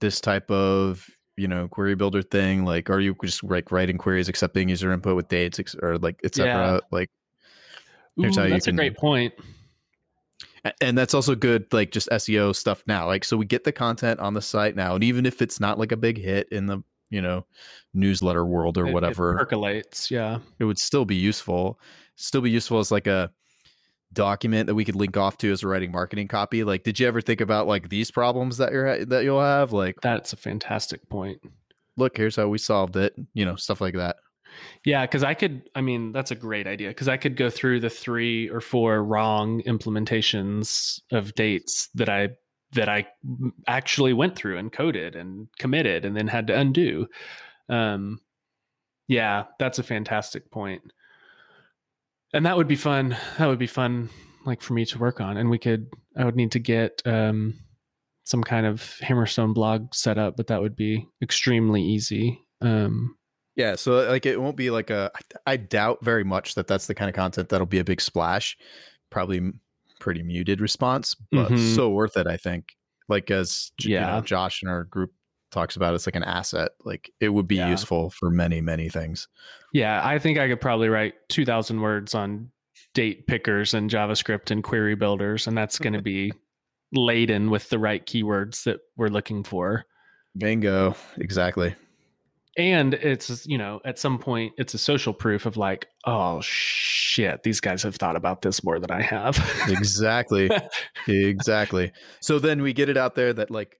this 0.00 0.20
type 0.20 0.50
of 0.50 1.06
you 1.36 1.48
know 1.48 1.68
query 1.68 1.94
builder 1.94 2.22
thing 2.22 2.64
like 2.64 2.88
are 2.90 3.00
you 3.00 3.14
just 3.24 3.42
like 3.44 3.70
writing 3.72 3.98
queries 3.98 4.28
accepting 4.28 4.68
user 4.68 4.92
input 4.92 5.16
with 5.16 5.28
dates 5.28 5.58
or 5.82 5.98
like 5.98 6.18
etc 6.24 6.46
Yeah. 6.74 6.80
like 6.90 7.08
Ooh, 8.18 8.22
here's 8.22 8.36
how 8.36 8.44
you 8.44 8.50
that's 8.50 8.66
a 8.66 8.72
great 8.72 8.96
point 8.96 9.32
and 10.80 10.96
that's 10.98 11.14
also 11.14 11.34
good 11.34 11.66
like 11.72 11.90
just 11.90 12.08
seo 12.10 12.54
stuff 12.54 12.82
now 12.86 13.06
like 13.06 13.24
so 13.24 13.36
we 13.36 13.44
get 13.46 13.64
the 13.64 13.72
content 13.72 14.20
on 14.20 14.34
the 14.34 14.42
site 14.42 14.76
now 14.76 14.94
and 14.94 15.04
even 15.04 15.24
if 15.26 15.40
it's 15.40 15.58
not 15.60 15.78
like 15.78 15.92
a 15.92 15.96
big 15.96 16.18
hit 16.18 16.48
in 16.50 16.66
the 16.66 16.82
you 17.10 17.20
know 17.22 17.44
newsletter 17.94 18.44
world 18.44 18.76
or 18.78 18.86
It- 18.86 18.90
it 18.90 18.94
whatever 18.94 19.36
percolates 19.36 20.10
yeah. 20.10 20.38
it 20.58 20.64
would 20.64 20.78
still 20.78 21.04
be 21.04 21.16
useful 21.16 21.78
still 22.16 22.40
be 22.40 22.50
useful 22.50 22.78
as 22.78 22.90
like 22.90 23.06
a 23.06 23.30
document 24.12 24.66
that 24.66 24.74
we 24.74 24.84
could 24.84 24.96
link 24.96 25.16
off 25.16 25.38
to 25.38 25.52
as 25.52 25.62
a 25.62 25.68
writing 25.68 25.92
marketing 25.92 26.26
copy 26.28 26.64
like 26.64 26.82
did 26.82 26.98
you 26.98 27.06
ever 27.06 27.20
think 27.20 27.40
about 27.40 27.66
like 27.68 27.88
these 27.88 28.10
problems 28.10 28.56
that 28.56 28.72
you're 28.72 29.04
that 29.04 29.22
you'll 29.24 29.40
have 29.40 29.72
like 29.72 30.00
that's 30.00 30.32
a 30.32 30.36
fantastic 30.36 31.08
point. 31.08 31.38
Look 31.96 32.16
here's 32.16 32.34
how 32.36 32.48
we 32.48 32.58
solved 32.58 32.96
it 32.96 33.14
you 33.34 33.44
know 33.44 33.54
stuff 33.56 33.80
like 33.80 33.94
that 33.94 34.16
Yeah, 34.84 35.04
because 35.06 35.22
I 35.22 35.34
could. 35.34 35.62
I 35.74 35.80
mean, 35.80 36.12
that's 36.12 36.30
a 36.30 36.34
great 36.36 36.66
idea. 36.66 36.88
Because 36.88 37.08
I 37.08 37.16
could 37.16 37.36
go 37.36 37.50
through 37.50 37.80
the 37.80 37.90
three 37.90 38.48
or 38.48 38.60
four 38.60 39.02
wrong 39.02 39.62
implementations 39.62 41.00
of 41.12 41.34
dates 41.34 41.88
that 41.94 42.08
I 42.08 42.30
that 42.72 42.88
I 42.88 43.08
actually 43.66 44.12
went 44.12 44.36
through 44.36 44.58
and 44.58 44.72
coded 44.72 45.16
and 45.16 45.48
committed 45.58 46.04
and 46.04 46.16
then 46.16 46.28
had 46.28 46.46
to 46.46 46.58
undo. 46.58 47.08
Um, 47.68 48.20
yeah, 49.08 49.44
that's 49.58 49.78
a 49.78 49.82
fantastic 49.82 50.50
point. 50.50 50.82
And 52.32 52.46
that 52.46 52.56
would 52.56 52.68
be 52.68 52.76
fun. 52.76 53.16
That 53.38 53.48
would 53.48 53.58
be 53.58 53.66
fun, 53.66 54.08
like 54.46 54.62
for 54.62 54.74
me 54.74 54.84
to 54.86 54.98
work 54.98 55.20
on. 55.20 55.36
And 55.36 55.50
we 55.50 55.58
could. 55.58 55.88
I 56.16 56.24
would 56.24 56.36
need 56.36 56.52
to 56.52 56.58
get 56.58 57.02
um, 57.04 57.58
some 58.24 58.42
kind 58.42 58.66
of 58.66 58.80
Hammerstone 59.02 59.54
blog 59.54 59.94
set 59.94 60.18
up, 60.18 60.36
but 60.36 60.46
that 60.48 60.60
would 60.60 60.76
be 60.76 61.08
extremely 61.22 61.82
easy. 61.82 62.40
Um, 62.60 63.16
Yeah, 63.60 63.76
so 63.76 64.08
like 64.08 64.24
it 64.26 64.40
won't 64.40 64.56
be 64.56 64.70
like 64.70 64.88
a. 64.90 65.10
I 65.46 65.56
doubt 65.58 66.02
very 66.02 66.24
much 66.24 66.54
that 66.54 66.66
that's 66.66 66.86
the 66.86 66.94
kind 66.94 67.08
of 67.10 67.14
content 67.14 67.48
that'll 67.50 67.66
be 67.66 67.78
a 67.78 67.84
big 67.84 68.00
splash. 68.00 68.56
Probably 69.10 69.52
pretty 69.98 70.22
muted 70.22 70.60
response, 70.62 71.14
but 71.30 71.50
Mhm. 71.50 71.74
so 71.76 71.90
worth 71.90 72.16
it. 72.16 72.26
I 72.26 72.36
think. 72.38 72.72
Like 73.08 73.30
as 73.30 73.72
J- 73.78 73.90
you 73.90 74.00
know, 74.00 74.06
Yeah. 74.16 74.20
Josh 74.22 74.62
in 74.62 74.68
our 74.68 74.84
group 74.84 75.12
talks 75.50 75.76
about, 75.76 75.94
it's 75.94 76.06
like 76.06 76.16
an 76.16 76.22
asset. 76.22 76.70
Like 76.84 77.10
it 77.20 77.28
would 77.30 77.46
be 77.48 77.56
Yeah. 77.56 77.68
useful 77.70 78.10
for 78.10 78.30
many 78.30 78.60
many 78.62 78.88
things. 78.88 79.28
Yeah, 79.74 80.00
I 80.02 80.18
think 80.18 80.38
I 80.38 80.48
could 80.48 80.60
probably 80.60 80.88
write 80.88 81.14
2,000 81.28 81.80
words 81.82 82.14
on 82.14 82.50
date 82.94 83.26
pickers 83.26 83.74
and 83.74 83.90
JavaScript 83.90 84.50
and 84.50 84.64
query 84.64 84.94
builders, 84.94 85.46
and 85.46 85.58
that's 85.58 85.78
going 85.78 85.92
to 86.00 86.02
be 86.02 86.32
laden 86.92 87.50
with 87.50 87.68
the 87.68 87.78
right 87.78 88.06
keywords 88.06 88.62
that 88.64 88.80
we're 88.96 89.08
looking 89.08 89.44
for. 89.44 89.84
Bingo, 90.38 90.94
exactly. 91.18 91.74
And 92.60 92.94
it's, 92.94 93.46
you 93.46 93.58
know, 93.58 93.80
at 93.84 93.98
some 93.98 94.18
point, 94.18 94.52
it's 94.58 94.74
a 94.74 94.78
social 94.78 95.12
proof 95.14 95.46
of 95.46 95.56
like, 95.56 95.86
oh 96.04 96.40
shit, 96.42 97.42
these 97.42 97.60
guys 97.60 97.82
have 97.82 97.96
thought 97.96 98.16
about 98.16 98.42
this 98.42 98.62
more 98.62 98.78
than 98.78 98.90
I 98.90 99.02
have. 99.02 99.36
Exactly. 99.68 100.50
exactly. 101.08 101.92
So 102.20 102.38
then 102.38 102.62
we 102.62 102.72
get 102.72 102.88
it 102.88 102.96
out 102.96 103.14
there 103.14 103.32
that 103.32 103.50
like 103.50 103.76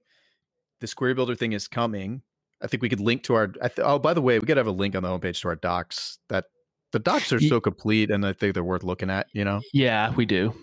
this 0.79 0.93
query 0.93 1.13
builder 1.13 1.35
thing 1.35 1.53
is 1.53 1.67
coming. 1.67 2.21
I 2.61 2.67
think 2.67 2.81
we 2.83 2.89
could 2.89 2.99
link 2.99 3.23
to 3.23 3.33
our. 3.35 3.53
I 3.61 3.67
th- 3.67 3.85
oh, 3.85 3.99
by 3.99 4.13
the 4.13 4.21
way, 4.21 4.37
we 4.39 4.45
could 4.45 4.57
have 4.57 4.67
a 4.67 4.71
link 4.71 4.95
on 4.95 5.03
the 5.03 5.09
homepage 5.09 5.41
to 5.41 5.47
our 5.49 5.55
docs. 5.55 6.19
That 6.29 6.45
the 6.91 6.99
docs 6.99 7.33
are 7.33 7.39
so 7.39 7.59
complete, 7.59 8.11
and 8.11 8.25
I 8.25 8.33
think 8.33 8.53
they're 8.53 8.63
worth 8.63 8.83
looking 8.83 9.09
at. 9.09 9.27
You 9.33 9.45
know, 9.45 9.61
yeah, 9.73 10.11
we 10.13 10.25
do. 10.25 10.53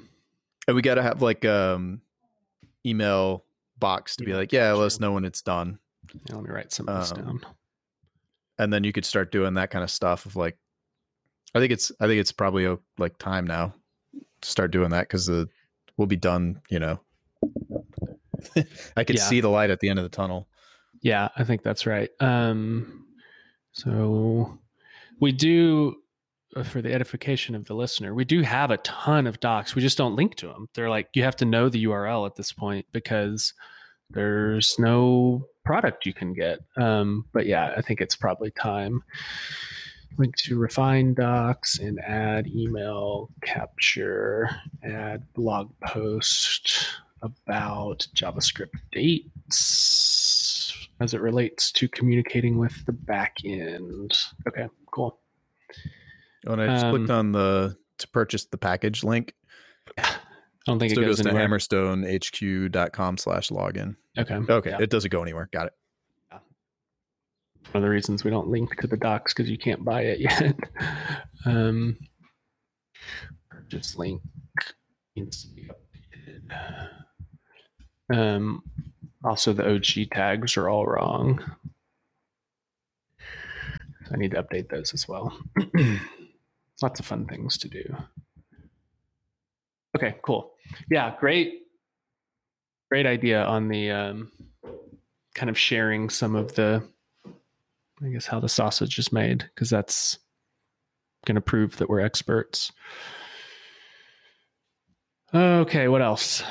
and 0.69 0.77
we 0.77 0.83
got 0.83 0.95
to 0.97 1.03
have 1.03 1.23
like 1.23 1.45
um 1.45 2.03
email 2.87 3.45
box 3.79 4.17
to 4.17 4.25
be 4.25 4.33
like, 4.35 4.53
yeah, 4.53 4.73
let 4.73 4.87
us 4.87 5.01
know 5.01 5.13
when 5.13 5.25
it's 5.25 5.43
done, 5.43 5.79
Yeah, 6.29 6.37
let 6.37 6.45
me 6.45 6.51
write 6.51 6.73
some 6.73 6.89
of 6.89 7.01
this 7.01 7.13
Um, 7.13 7.19
down. 7.25 7.41
And 8.59 8.73
then 8.73 8.85
you 8.85 8.93
could 8.93 9.05
start 9.05 9.31
doing 9.33 9.55
that 9.55 9.71
kind 9.71 9.83
of 9.85 9.91
stuff. 9.91 10.27
Of 10.27 10.37
like, 10.37 10.57
I 11.55 11.59
think 11.61 11.73
it's 11.73 11.93
I 12.01 12.07
think 12.07 12.21
it's 12.21 12.33
probably 12.33 12.67
uh, 12.67 12.77
like 12.99 13.19
time 13.19 13.47
now 13.47 13.75
to 14.41 14.49
start 14.49 14.71
doing 14.71 14.91
that 14.91 15.03
because 15.03 15.27
the 15.27 15.49
we'll 15.97 16.07
be 16.07 16.17
done. 16.17 16.61
You 16.71 16.79
know, 16.81 17.01
I 18.97 19.05
could 19.05 19.17
Yeah. 19.17 19.23
see 19.25 19.41
the 19.41 19.49
light 19.49 19.71
at 19.71 19.81
the 19.81 19.89
end 19.89 19.99
of 19.99 20.05
the 20.05 20.09
tunnel. 20.09 20.49
Yeah, 21.03 21.29
I 21.37 21.45
think 21.45 21.63
that's 21.63 21.87
right. 21.87 22.11
Um, 22.21 23.07
so 23.73 24.59
we 25.21 25.31
do, 25.33 25.97
uh, 26.57 26.65
for 26.65 26.83
the 26.83 26.93
edification 26.93 27.55
of 27.55 27.67
the 27.67 27.75
listener, 27.75 28.15
we 28.15 28.25
do 28.25 28.43
have 28.43 28.71
a 28.73 28.79
ton 28.79 29.27
of 29.29 29.39
docs. 29.41 29.75
We 29.77 29.83
just 29.83 29.97
don't 29.99 30.17
link 30.17 30.35
to 30.37 30.49
them. 30.49 30.69
They're 30.75 30.91
like, 30.91 31.09
you 31.15 31.23
have 31.23 31.37
to 31.37 31.45
know 31.45 31.69
the 31.69 31.85
URL 31.85 32.27
at 32.27 32.35
this 32.37 32.53
point 32.53 32.87
because 32.93 33.53
there's 34.11 34.75
no 34.79 35.47
product 35.69 36.07
you 36.07 36.15
can 36.15 36.33
get. 36.33 36.61
Um, 36.79 37.27
but 37.35 37.45
yeah, 37.45 37.75
I 37.77 37.83
think 37.83 38.01
it's 38.01 38.17
probably 38.17 38.51
time 38.51 39.05
link 40.17 40.35
to 40.37 40.59
refine 40.59 41.13
docs 41.13 41.79
and 41.79 42.01
add 42.01 42.47
email 42.49 43.29
capture, 43.43 44.49
add 44.83 45.23
blog 45.35 45.71
post 45.85 46.87
about 47.21 48.07
JavaScript 48.15 48.79
dates 48.93 49.29
as 51.01 51.13
it 51.13 51.21
relates 51.21 51.71
to 51.73 51.87
communicating 51.87 52.57
with 52.59 52.87
the 52.87 52.93
back 52.93 53.37
end. 53.45 54.17
Okay, 54.49 54.69
cool. 54.91 55.21
Oh, 56.47 56.55
and 56.55 56.63
I 56.63 56.67
just 56.69 56.87
Um, 56.87 56.97
clicked 56.97 57.11
on 57.11 57.33
the 57.33 57.77
to 57.99 58.09
purchase 58.09 58.47
the 58.47 58.59
package 58.59 59.05
link. 59.05 59.35
I 60.69 60.73
don't 60.73 60.79
think 60.81 60.91
Still 60.93 61.03
it 61.05 61.07
goes 61.07 61.17
goes, 61.23 61.25
to 61.25 61.31
anywhere. 61.31 61.49
hammerstonehq.com 61.59 63.17
slash 63.17 63.49
login. 63.49 63.97
Okay. 64.19 64.35
Okay, 64.35 64.71
Yeah. 64.71 64.79
it 64.81 64.91
doesn't 64.91 65.11
go 65.11 65.23
anywhere. 65.23 65.49
Got 65.51 65.69
it. 65.69 65.73
one 66.31 66.41
of 67.77 67.83
the 67.83 67.89
reasons 67.89 68.23
we 68.23 68.31
don't 68.31 68.49
link 68.49 68.77
to 68.81 68.87
the 68.87 68.97
docs 68.99 69.33
because 69.33 69.51
you 69.51 69.57
can't 69.59 69.83
buy 69.85 70.03
it 70.03 70.21
yet. 70.29 70.55
um, 71.47 71.97
purchase 73.51 73.97
link 73.97 74.21
needs 75.17 75.43
to 75.45 75.49
be 75.55 75.69
updated. 75.69 76.89
Um, 78.13 78.63
also, 79.25 79.53
the 79.55 79.69
OG 79.75 80.11
tags 80.13 80.57
are 80.59 80.69
all 80.69 80.87
wrong. 80.87 81.41
So 84.07 84.13
I 84.15 84.17
need 84.17 84.31
to 84.33 84.43
update 84.43 84.69
those 84.71 84.93
as 84.95 85.07
well. 85.09 85.39
Lots 86.83 87.01
of 87.01 87.07
fun 87.07 87.27
things 87.27 87.57
to 87.59 87.69
do. 87.69 87.97
Okay, 89.99 90.15
cool. 90.23 90.53
Yeah, 90.89 91.17
great, 91.19 91.63
great 92.89 93.05
idea 93.05 93.43
on 93.43 93.67
the 93.67 93.91
um, 93.91 94.31
kind 95.35 95.51
of 95.51 95.59
sharing 95.59 96.09
some 96.09 96.37
of 96.37 96.55
the 96.55 96.85
I 98.01 98.09
guess 98.11 98.27
how 98.27 98.39
the 98.39 98.49
sausage 98.49 98.97
is 99.01 99.13
made 99.13 99.51
because 99.53 99.71
that's 99.71 100.21
going 101.27 101.35
to 101.35 101.41
prove 101.41 101.79
that 101.79 101.89
we're 101.89 101.99
experts. 101.99 102.71
Okay, 105.35 105.89
what 105.89 106.01
else? 106.01 106.45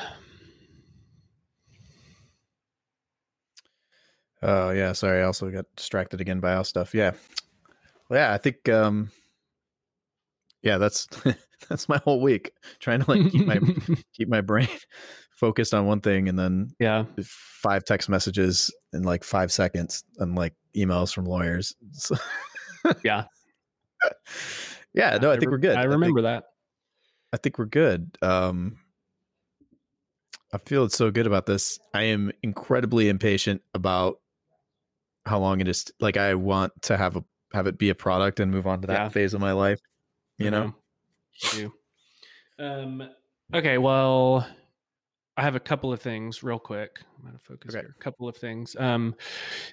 Oh 4.42 4.72
yeah, 4.72 4.92
sorry. 4.92 5.22
I 5.22 5.24
also 5.24 5.50
got 5.50 5.64
distracted 5.74 6.20
again 6.20 6.40
by 6.40 6.52
our 6.52 6.66
stuff. 6.66 6.94
Yeah, 6.94 7.12
well, 8.10 8.20
yeah. 8.20 8.34
I 8.34 8.36
think, 8.36 8.68
um, 8.68 9.10
yeah, 10.60 10.76
that's 10.76 11.08
that's 11.68 11.88
my 11.88 11.98
whole 12.04 12.20
week 12.20 12.52
trying 12.80 13.02
to 13.02 13.10
like 13.10 13.30
keep 13.30 13.46
my 13.46 13.58
keep 14.14 14.28
my 14.28 14.40
brain 14.40 14.68
focused 15.36 15.72
on 15.74 15.86
one 15.86 16.00
thing, 16.00 16.28
and 16.28 16.38
then 16.38 16.70
yeah, 16.80 17.04
five 17.24 17.84
text 17.84 18.08
messages 18.08 18.72
in 18.92 19.02
like 19.02 19.24
five 19.24 19.50
seconds, 19.52 20.04
and 20.18 20.34
like 20.34 20.54
emails 20.76 21.12
from 21.12 21.24
lawyers. 21.24 21.74
So, 21.92 22.16
yeah. 23.04 23.24
yeah. 24.94 25.18
No, 25.20 25.30
I 25.30 25.36
think 25.38 25.50
we're 25.50 25.58
good. 25.58 25.76
I 25.76 25.82
think- 25.82 25.92
remember 25.92 26.22
that. 26.22 26.44
I 27.32 27.36
think 27.36 27.58
we're 27.58 27.66
good. 27.66 28.16
Um, 28.22 28.78
I 30.52 30.58
feel 30.58 30.84
it's 30.84 30.96
so 30.96 31.10
good 31.10 31.26
about 31.26 31.44
this. 31.46 31.78
I 31.92 32.04
am 32.04 32.32
incredibly 32.42 33.08
impatient 33.10 33.60
about 33.74 34.16
how 35.26 35.38
long 35.38 35.60
it 35.60 35.68
is. 35.68 35.84
Like 36.00 36.16
I 36.16 36.34
want 36.34 36.72
to 36.82 36.96
have 36.96 37.16
a 37.16 37.24
have 37.52 37.66
it 37.66 37.76
be 37.78 37.90
a 37.90 37.94
product 37.94 38.40
and 38.40 38.50
move 38.50 38.66
on 38.66 38.80
to 38.80 38.86
that 38.86 38.94
Yeah. 38.94 39.08
phase 39.10 39.34
of 39.34 39.40
my 39.40 39.52
life. 39.52 39.78
You 40.38 40.50
know, 40.50 40.62
I 40.66 40.72
do. 41.52 41.72
Um, 42.58 43.08
okay, 43.54 43.78
well, 43.78 44.46
I 45.36 45.42
have 45.42 45.54
a 45.54 45.60
couple 45.60 45.92
of 45.92 46.00
things 46.02 46.42
real 46.42 46.58
quick. 46.58 46.98
I'm 47.20 47.28
out 47.28 47.34
of 47.34 47.42
focus 47.42 47.74
Okay. 47.74 47.84
here. 47.84 47.94
A 47.98 48.02
couple 48.02 48.28
of 48.28 48.36
things. 48.36 48.74
Um, 48.76 49.14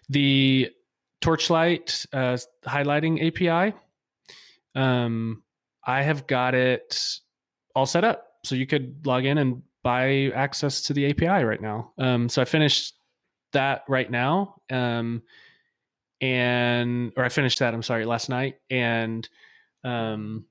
the 0.10 0.70
Torchlight 1.22 2.06
uh, 2.14 2.38
highlighting 2.68 3.26
API. 3.26 3.76
Um, 4.76 5.42
I 5.86 6.04
have 6.04 6.28
got 6.28 6.54
it 6.54 7.20
all 7.76 7.86
set 7.86 8.04
up, 8.04 8.28
so 8.44 8.54
you 8.56 8.68
could 8.68 9.06
log 9.08 9.26
in 9.26 9.38
and 9.38 9.64
buy 9.84 10.32
access 10.36 10.82
to 10.84 10.94
the 10.94 11.10
API 11.10 11.44
right 11.44 11.62
now. 11.62 11.94
Um, 11.98 12.30
so 12.30 12.42
I 12.42 12.46
finished 12.46 12.96
that 13.54 13.84
right 13.88 14.10
now, 14.10 14.56
um, 14.70 15.24
and 16.22 17.12
or 17.16 17.24
I 17.24 17.30
finished 17.30 17.60
that. 17.60 17.74
I'm 17.74 17.84
sorry, 17.84 18.06
last 18.06 18.30
night, 18.30 18.56
and 18.70 19.28
um, 19.84 20.46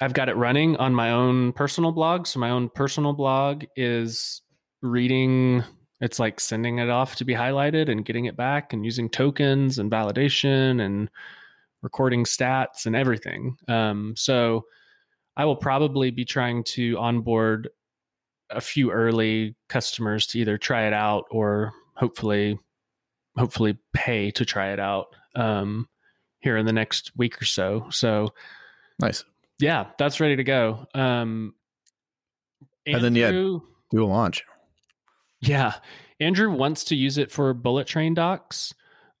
I've 0.00 0.12
got 0.12 0.28
it 0.28 0.36
running 0.36 0.76
on 0.76 0.94
my 0.94 1.10
own 1.10 1.52
personal 1.52 1.92
blog. 1.92 2.26
So 2.26 2.38
my 2.38 2.50
own 2.50 2.68
personal 2.68 3.12
blog 3.12 3.64
is 3.76 4.42
reading. 4.82 5.64
It's 6.00 6.18
like 6.18 6.38
sending 6.38 6.78
it 6.78 6.90
off 6.90 7.16
to 7.16 7.24
be 7.24 7.34
highlighted 7.34 7.90
and 7.90 8.04
getting 8.04 8.26
it 8.26 8.36
back 8.36 8.72
and 8.72 8.84
using 8.84 9.08
tokens 9.08 9.78
and 9.78 9.90
validation 9.90 10.82
and 10.84 11.10
recording 11.82 12.24
stats 12.24 12.84
and 12.84 12.94
everything. 12.94 13.56
Um, 13.68 14.14
so 14.16 14.66
I 15.36 15.44
will 15.44 15.56
probably 15.56 16.10
be 16.10 16.24
trying 16.24 16.64
to 16.64 16.98
onboard 16.98 17.68
a 18.50 18.60
few 18.60 18.90
early 18.90 19.56
customers 19.68 20.26
to 20.28 20.38
either 20.38 20.58
try 20.58 20.86
it 20.86 20.92
out 20.92 21.24
or 21.30 21.72
hopefully 21.94 22.58
hopefully 23.36 23.76
pay 23.92 24.30
to 24.30 24.44
try 24.44 24.72
it 24.72 24.80
out 24.80 25.08
um, 25.34 25.88
here 26.40 26.56
in 26.56 26.64
the 26.64 26.72
next 26.72 27.12
week 27.16 27.40
or 27.40 27.44
so. 27.44 27.86
So 27.90 28.32
nice. 28.98 29.24
Yeah, 29.58 29.86
that's 29.98 30.20
ready 30.20 30.36
to 30.36 30.44
go. 30.44 30.86
Um, 30.94 31.54
And 32.86 33.02
then, 33.02 33.14
yeah. 33.14 33.26
Andrew- 33.28 33.60
Do 33.90 34.04
a 34.04 34.06
launch. 34.06 34.44
yeah, 35.40 35.74
Andrew 36.20 36.50
wants 36.50 36.84
to 36.84 36.96
use 36.96 37.18
it 37.18 37.30
for 37.30 37.52
bullet 37.54 37.86
train 37.86 38.14
docs. 38.14 38.74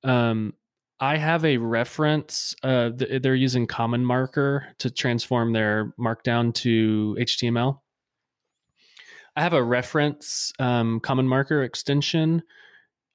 Um, 0.04 0.54
I 1.00 1.16
have 1.18 1.44
a 1.44 1.56
reference. 1.58 2.54
Uh, 2.62 2.90
th- 2.90 3.22
they're 3.22 3.34
using 3.34 3.66
CommonMarker 3.66 4.76
to 4.78 4.90
transform 4.90 5.52
their 5.52 5.94
Markdown 5.98 6.54
to 6.54 7.16
HTML. 7.20 7.80
I 9.36 9.42
have 9.42 9.52
a 9.52 9.62
reference 9.62 10.52
um, 10.58 11.00
CommonMarker 11.00 11.64
extension. 11.64 12.42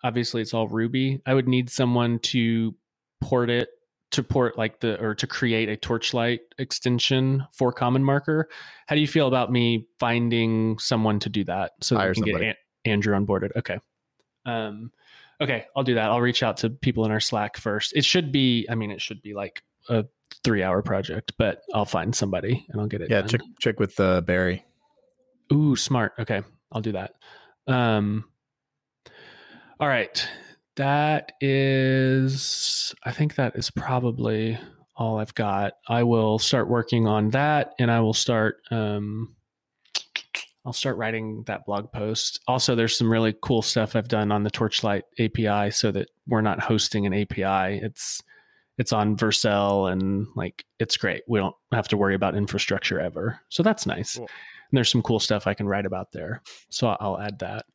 Obviously, 0.04 0.42
it's 0.42 0.54
all 0.54 0.68
Ruby. 0.68 1.22
I 1.26 1.34
would 1.34 1.48
need 1.48 1.70
someone 1.72 2.20
to 2.20 2.76
port 3.22 3.50
it 3.50 3.70
to 4.12 4.24
port 4.24 4.58
like 4.58 4.80
the 4.82 5.02
or 5.02 5.16
to 5.16 5.26
create 5.26 5.70
a 5.70 5.78
Torchlight 5.78 6.42
extension 6.58 7.46
for 7.52 7.74
CommonMarker. 7.74 8.44
How 8.88 8.96
do 8.96 9.02
you 9.02 9.08
feel 9.08 9.28
about 9.28 9.52
me 9.52 9.88
finding 10.00 10.78
someone 10.80 11.20
to 11.20 11.30
do 11.30 11.44
that 11.46 11.72
so 11.82 11.96
that 11.96 12.02
Hire 12.02 12.10
we 12.10 12.16
can 12.16 12.24
get 12.24 12.32
somebody. 12.32 12.48
An- 12.50 12.56
Andrew 12.86 13.16
onboarded? 13.16 13.52
Okay. 13.56 13.80
Um, 14.46 14.92
okay, 15.40 15.66
I'll 15.76 15.84
do 15.84 15.96
that. 15.96 16.10
I'll 16.10 16.22
reach 16.22 16.44
out 16.44 16.58
to 16.58 16.70
people 16.70 17.06
in 17.06 17.12
our 17.12 17.20
Slack 17.20 17.58
first. 17.58 17.94
It 17.96 18.04
should 18.04 18.32
be, 18.32 18.68
I 18.70 18.76
mean, 18.76 18.92
it 18.92 19.02
should 19.02 19.22
be 19.22 19.34
like 19.34 19.62
a 19.90 20.06
three-hour 20.44 20.82
project, 20.82 21.34
but 21.38 21.62
I'll 21.74 21.86
find 21.86 22.16
somebody 22.16 22.66
and 22.70 22.82
I'll 22.82 22.88
get 22.88 23.02
it. 23.02 23.10
Yeah, 23.10 23.22
done. 23.22 23.30
check 23.30 23.42
check 23.60 23.80
with 23.80 24.00
uh, 24.00 24.22
Barry. 24.22 24.66
Ooh, 25.54 25.76
smart. 25.76 26.14
Okay, 26.20 26.42
I'll 26.72 26.82
do 26.82 26.94
that. 26.94 27.14
Um, 27.68 28.26
all 29.80 29.88
right, 29.88 30.28
that 30.76 31.34
is. 31.42 32.94
I 33.04 33.12
think 33.12 33.36
that 33.36 33.56
is 33.56 33.70
probably 33.72 34.60
all 34.96 35.18
I've 35.18 35.36
got. 35.36 35.74
I 35.88 36.04
will 36.04 36.40
start 36.40 36.70
working 36.70 37.08
on 37.08 37.30
that, 37.32 37.74
and 37.80 37.92
I 37.92 38.00
will 38.02 38.14
start. 38.14 38.62
Um, 38.72 39.36
I'll 40.64 40.74
start 40.74 40.98
writing 40.98 41.44
that 41.48 41.66
blog 41.66 41.92
post. 41.92 42.40
Also, 42.48 42.76
there's 42.76 42.96
some 42.96 43.12
really 43.12 43.36
cool 43.42 43.64
stuff 43.64 43.96
I've 43.96 44.08
done 44.08 44.32
on 44.32 44.44
the 44.44 44.52
Torchlight 44.52 45.06
API, 45.20 45.72
so 45.72 45.92
that 45.92 46.10
we're 46.28 46.42
not 46.42 46.60
hosting 46.60 47.06
an 47.06 47.14
API. 47.14 47.80
It's 47.84 48.22
it's 48.78 48.94
on 48.94 49.18
Vercel, 49.18 49.92
and 49.92 50.28
like 50.36 50.66
it's 50.80 50.98
great. 50.98 51.24
We 51.28 51.40
don't 51.40 51.56
have 51.72 51.88
to 51.90 51.98
worry 51.98 52.16
about 52.16 52.36
infrastructure 52.36 53.00
ever, 53.00 53.40
so 53.50 53.64
that's 53.64 53.86
nice. 53.86 54.16
Cool. 54.16 54.30
And 54.70 54.78
there's 54.78 54.92
some 54.92 55.02
cool 55.02 55.20
stuff 55.20 55.48
I 55.48 55.54
can 55.54 55.68
write 55.68 55.86
about 55.86 56.12
there. 56.14 56.42
So 56.70 56.88
I'll 56.88 57.20
add 57.20 57.40
that. 57.40 57.66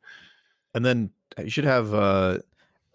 And 0.73 0.83
then 0.85 1.11
you 1.37 1.49
should 1.49 1.65
have 1.65 1.93
uh 1.93 2.39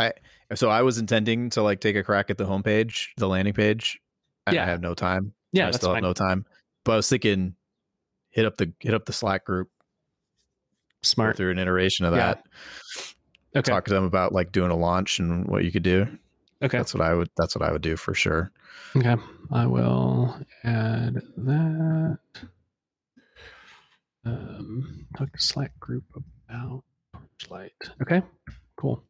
I 0.03 0.55
so 0.55 0.69
I 0.69 0.83
was 0.83 0.99
intending 0.99 1.51
to 1.51 1.63
like 1.63 1.81
take 1.81 1.97
a 1.97 2.03
crack 2.03 2.31
at 2.31 2.39
the 2.39 2.45
homepage, 2.45 3.09
the 3.17 3.29
landing 3.29 3.55
page. 3.55 4.01
Yeah. 4.51 4.63
I 4.63 4.67
have 4.67 4.81
no 4.81 4.95
time. 4.95 5.33
Yeah, 5.53 5.69
I 5.69 5.71
still 5.71 5.95
have 5.95 6.03
no 6.03 6.13
time. 6.13 6.45
But 6.85 6.93
I 6.93 6.97
was 6.97 7.09
thinking 7.09 7.55
hit 8.31 8.45
up 8.47 8.57
the 8.57 8.73
hit 8.81 8.95
up 8.95 9.05
the 9.07 9.13
Slack 9.13 9.45
group, 9.45 9.69
Smart. 11.03 11.37
through 11.37 11.51
an 11.53 11.59
iteration 11.59 12.07
of 12.07 12.15
Yeah. 12.15 12.35
that. 12.35 12.45
Okay. 13.55 13.71
Talk 13.71 13.85
to 13.87 13.93
them 13.95 14.05
about 14.05 14.33
like 14.33 14.51
doing 14.53 14.71
a 14.71 14.77
launch 14.77 15.19
and 15.19 15.47
what 15.47 15.65
you 15.65 15.71
could 15.71 15.83
do. 15.83 16.07
Okay. 16.63 16.79
That's 16.79 16.95
what 16.95 17.03
I 17.03 17.15
would 17.15 17.29
that's 17.37 17.55
what 17.55 17.69
I 17.69 17.73
would 17.73 17.83
do 17.83 17.97
for 17.97 18.15
sure. 18.15 18.51
Okay. 18.97 19.17
I 19.53 19.67
will 19.67 20.37
add 20.65 21.21
that. 21.37 22.19
Um, 24.25 25.07
talk 25.17 25.33
to 25.33 25.39
Slack 25.41 25.79
group 25.81 26.05
about 26.49 26.85
Torchlight. 27.41 27.73
Okay. 28.03 28.23
Cool. 28.77 29.03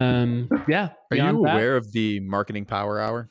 Um, 0.00 0.48
yeah. 0.68 0.90
Are 1.10 1.16
you 1.16 1.22
that- 1.22 1.34
aware 1.34 1.76
of 1.76 1.92
the 1.92 2.20
marketing 2.20 2.64
power 2.64 3.00
hour? 3.00 3.30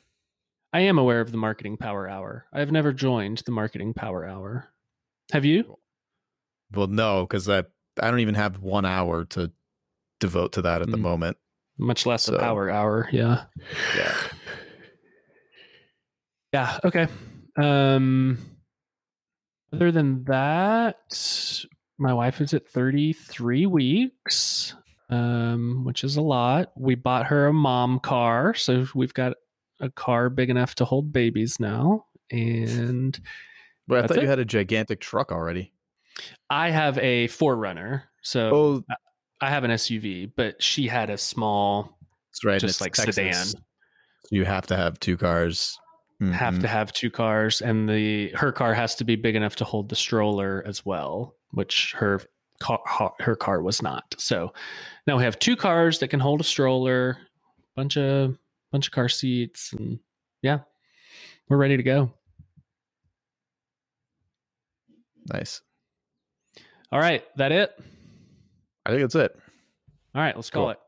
I 0.72 0.80
am 0.80 0.98
aware 0.98 1.22
of 1.22 1.32
the 1.32 1.38
Marketing 1.38 1.78
Power 1.78 2.06
Hour. 2.06 2.44
I've 2.52 2.70
never 2.70 2.92
joined 2.92 3.38
the 3.46 3.52
Marketing 3.52 3.94
Power 3.94 4.26
Hour. 4.26 4.68
Have 5.32 5.46
you? 5.46 5.78
Well, 6.74 6.88
no, 6.88 7.22
because 7.22 7.48
I 7.48 7.60
I 8.00 8.10
don't 8.10 8.20
even 8.20 8.34
have 8.34 8.58
one 8.60 8.84
hour 8.84 9.24
to 9.24 9.50
devote 10.20 10.52
to 10.52 10.62
that 10.62 10.82
at 10.82 10.90
the 10.90 10.98
Mm. 10.98 11.00
moment. 11.00 11.36
Much 11.78 12.04
less 12.04 12.24
So- 12.24 12.36
a 12.36 12.38
Power 12.38 12.68
Hour. 12.70 13.08
Yeah. 13.12 13.44
Yeah. 13.96 14.14
Yeah. 16.52 16.78
Okay. 16.84 17.08
Um, 17.56 18.38
other 19.72 19.90
than 19.90 20.24
that, 20.24 21.66
my 21.98 22.12
wife 22.12 22.42
is 22.42 22.52
at 22.52 22.68
33 22.68 23.64
weeks, 23.66 24.74
um, 25.10 25.84
which 25.84 26.04
is 26.04 26.16
a 26.16 26.22
lot. 26.22 26.72
We 26.76 26.94
bought 26.94 27.26
her 27.26 27.46
a 27.46 27.52
mom 27.52 28.00
car, 28.00 28.54
so 28.54 28.86
we've 28.94 29.14
got 29.14 29.34
a 29.80 29.90
car 29.90 30.28
big 30.30 30.50
enough 30.50 30.74
to 30.76 30.84
hold 30.84 31.12
babies 31.12 31.58
now. 31.60 32.04
And 32.30 33.18
But 33.86 34.04
I 34.04 34.06
thought 34.08 34.22
you 34.22 34.28
had 34.28 34.38
a 34.38 34.44
gigantic 34.44 35.00
truck 35.00 35.32
already. 35.32 35.72
I 36.50 36.70
have 36.70 36.98
a 36.98 37.28
4Runner, 37.28 38.02
so 38.22 38.50
Oh, 38.54 38.94
I 39.40 39.50
have 39.50 39.64
an 39.64 39.70
SUV, 39.70 40.32
but 40.34 40.60
she 40.62 40.88
had 40.88 41.10
a 41.10 41.16
small, 41.18 41.96
that's 42.30 42.44
right. 42.44 42.60
just 42.60 42.80
like 42.80 42.92
Texas. 42.94 43.14
sedan. 43.14 43.44
So 43.46 43.58
you 44.30 44.44
have 44.44 44.66
to 44.66 44.76
have 44.76 44.98
two 45.00 45.16
cars. 45.16 45.78
Have 46.20 46.54
Mhm. 46.54 46.60
to 46.62 46.66
have 46.68 46.92
two 46.92 47.10
cars, 47.12 47.62
and 47.62 47.88
the 47.88 48.30
her 48.34 48.50
car 48.50 48.74
has 48.74 48.96
to 48.96 49.04
be 49.04 49.14
big 49.14 49.36
enough 49.36 49.54
to 49.56 49.64
hold 49.64 49.88
the 49.88 49.94
stroller 49.94 50.64
as 50.66 50.84
well, 50.84 51.36
which 51.52 51.92
her 51.96 52.20
car 52.60 53.14
her 53.20 53.36
car 53.36 53.62
was 53.62 53.82
not. 53.82 54.14
So 54.18 54.52
now 55.06 55.16
we 55.16 55.24
have 55.24 55.38
two 55.38 55.56
cars 55.56 55.98
that 56.00 56.08
can 56.08 56.20
hold 56.20 56.40
a 56.40 56.44
stroller, 56.44 57.18
bunch 57.76 57.96
of 57.96 58.36
bunch 58.72 58.86
of 58.88 58.92
car 58.92 59.08
seats, 59.08 59.72
and 59.72 59.98
yeah, 60.42 60.60
we're 61.48 61.56
ready 61.56 61.76
to 61.76 61.82
go. 61.82 62.12
Nice. 65.32 65.60
All 66.90 66.98
right, 67.00 67.22
that 67.36 67.52
it. 67.52 67.78
I 68.86 68.90
think 68.90 69.02
that's 69.02 69.14
it. 69.14 69.36
All 70.14 70.22
right, 70.22 70.34
let's 70.34 70.50
call 70.50 70.64
Cool. 70.64 70.70
it. 70.70 70.78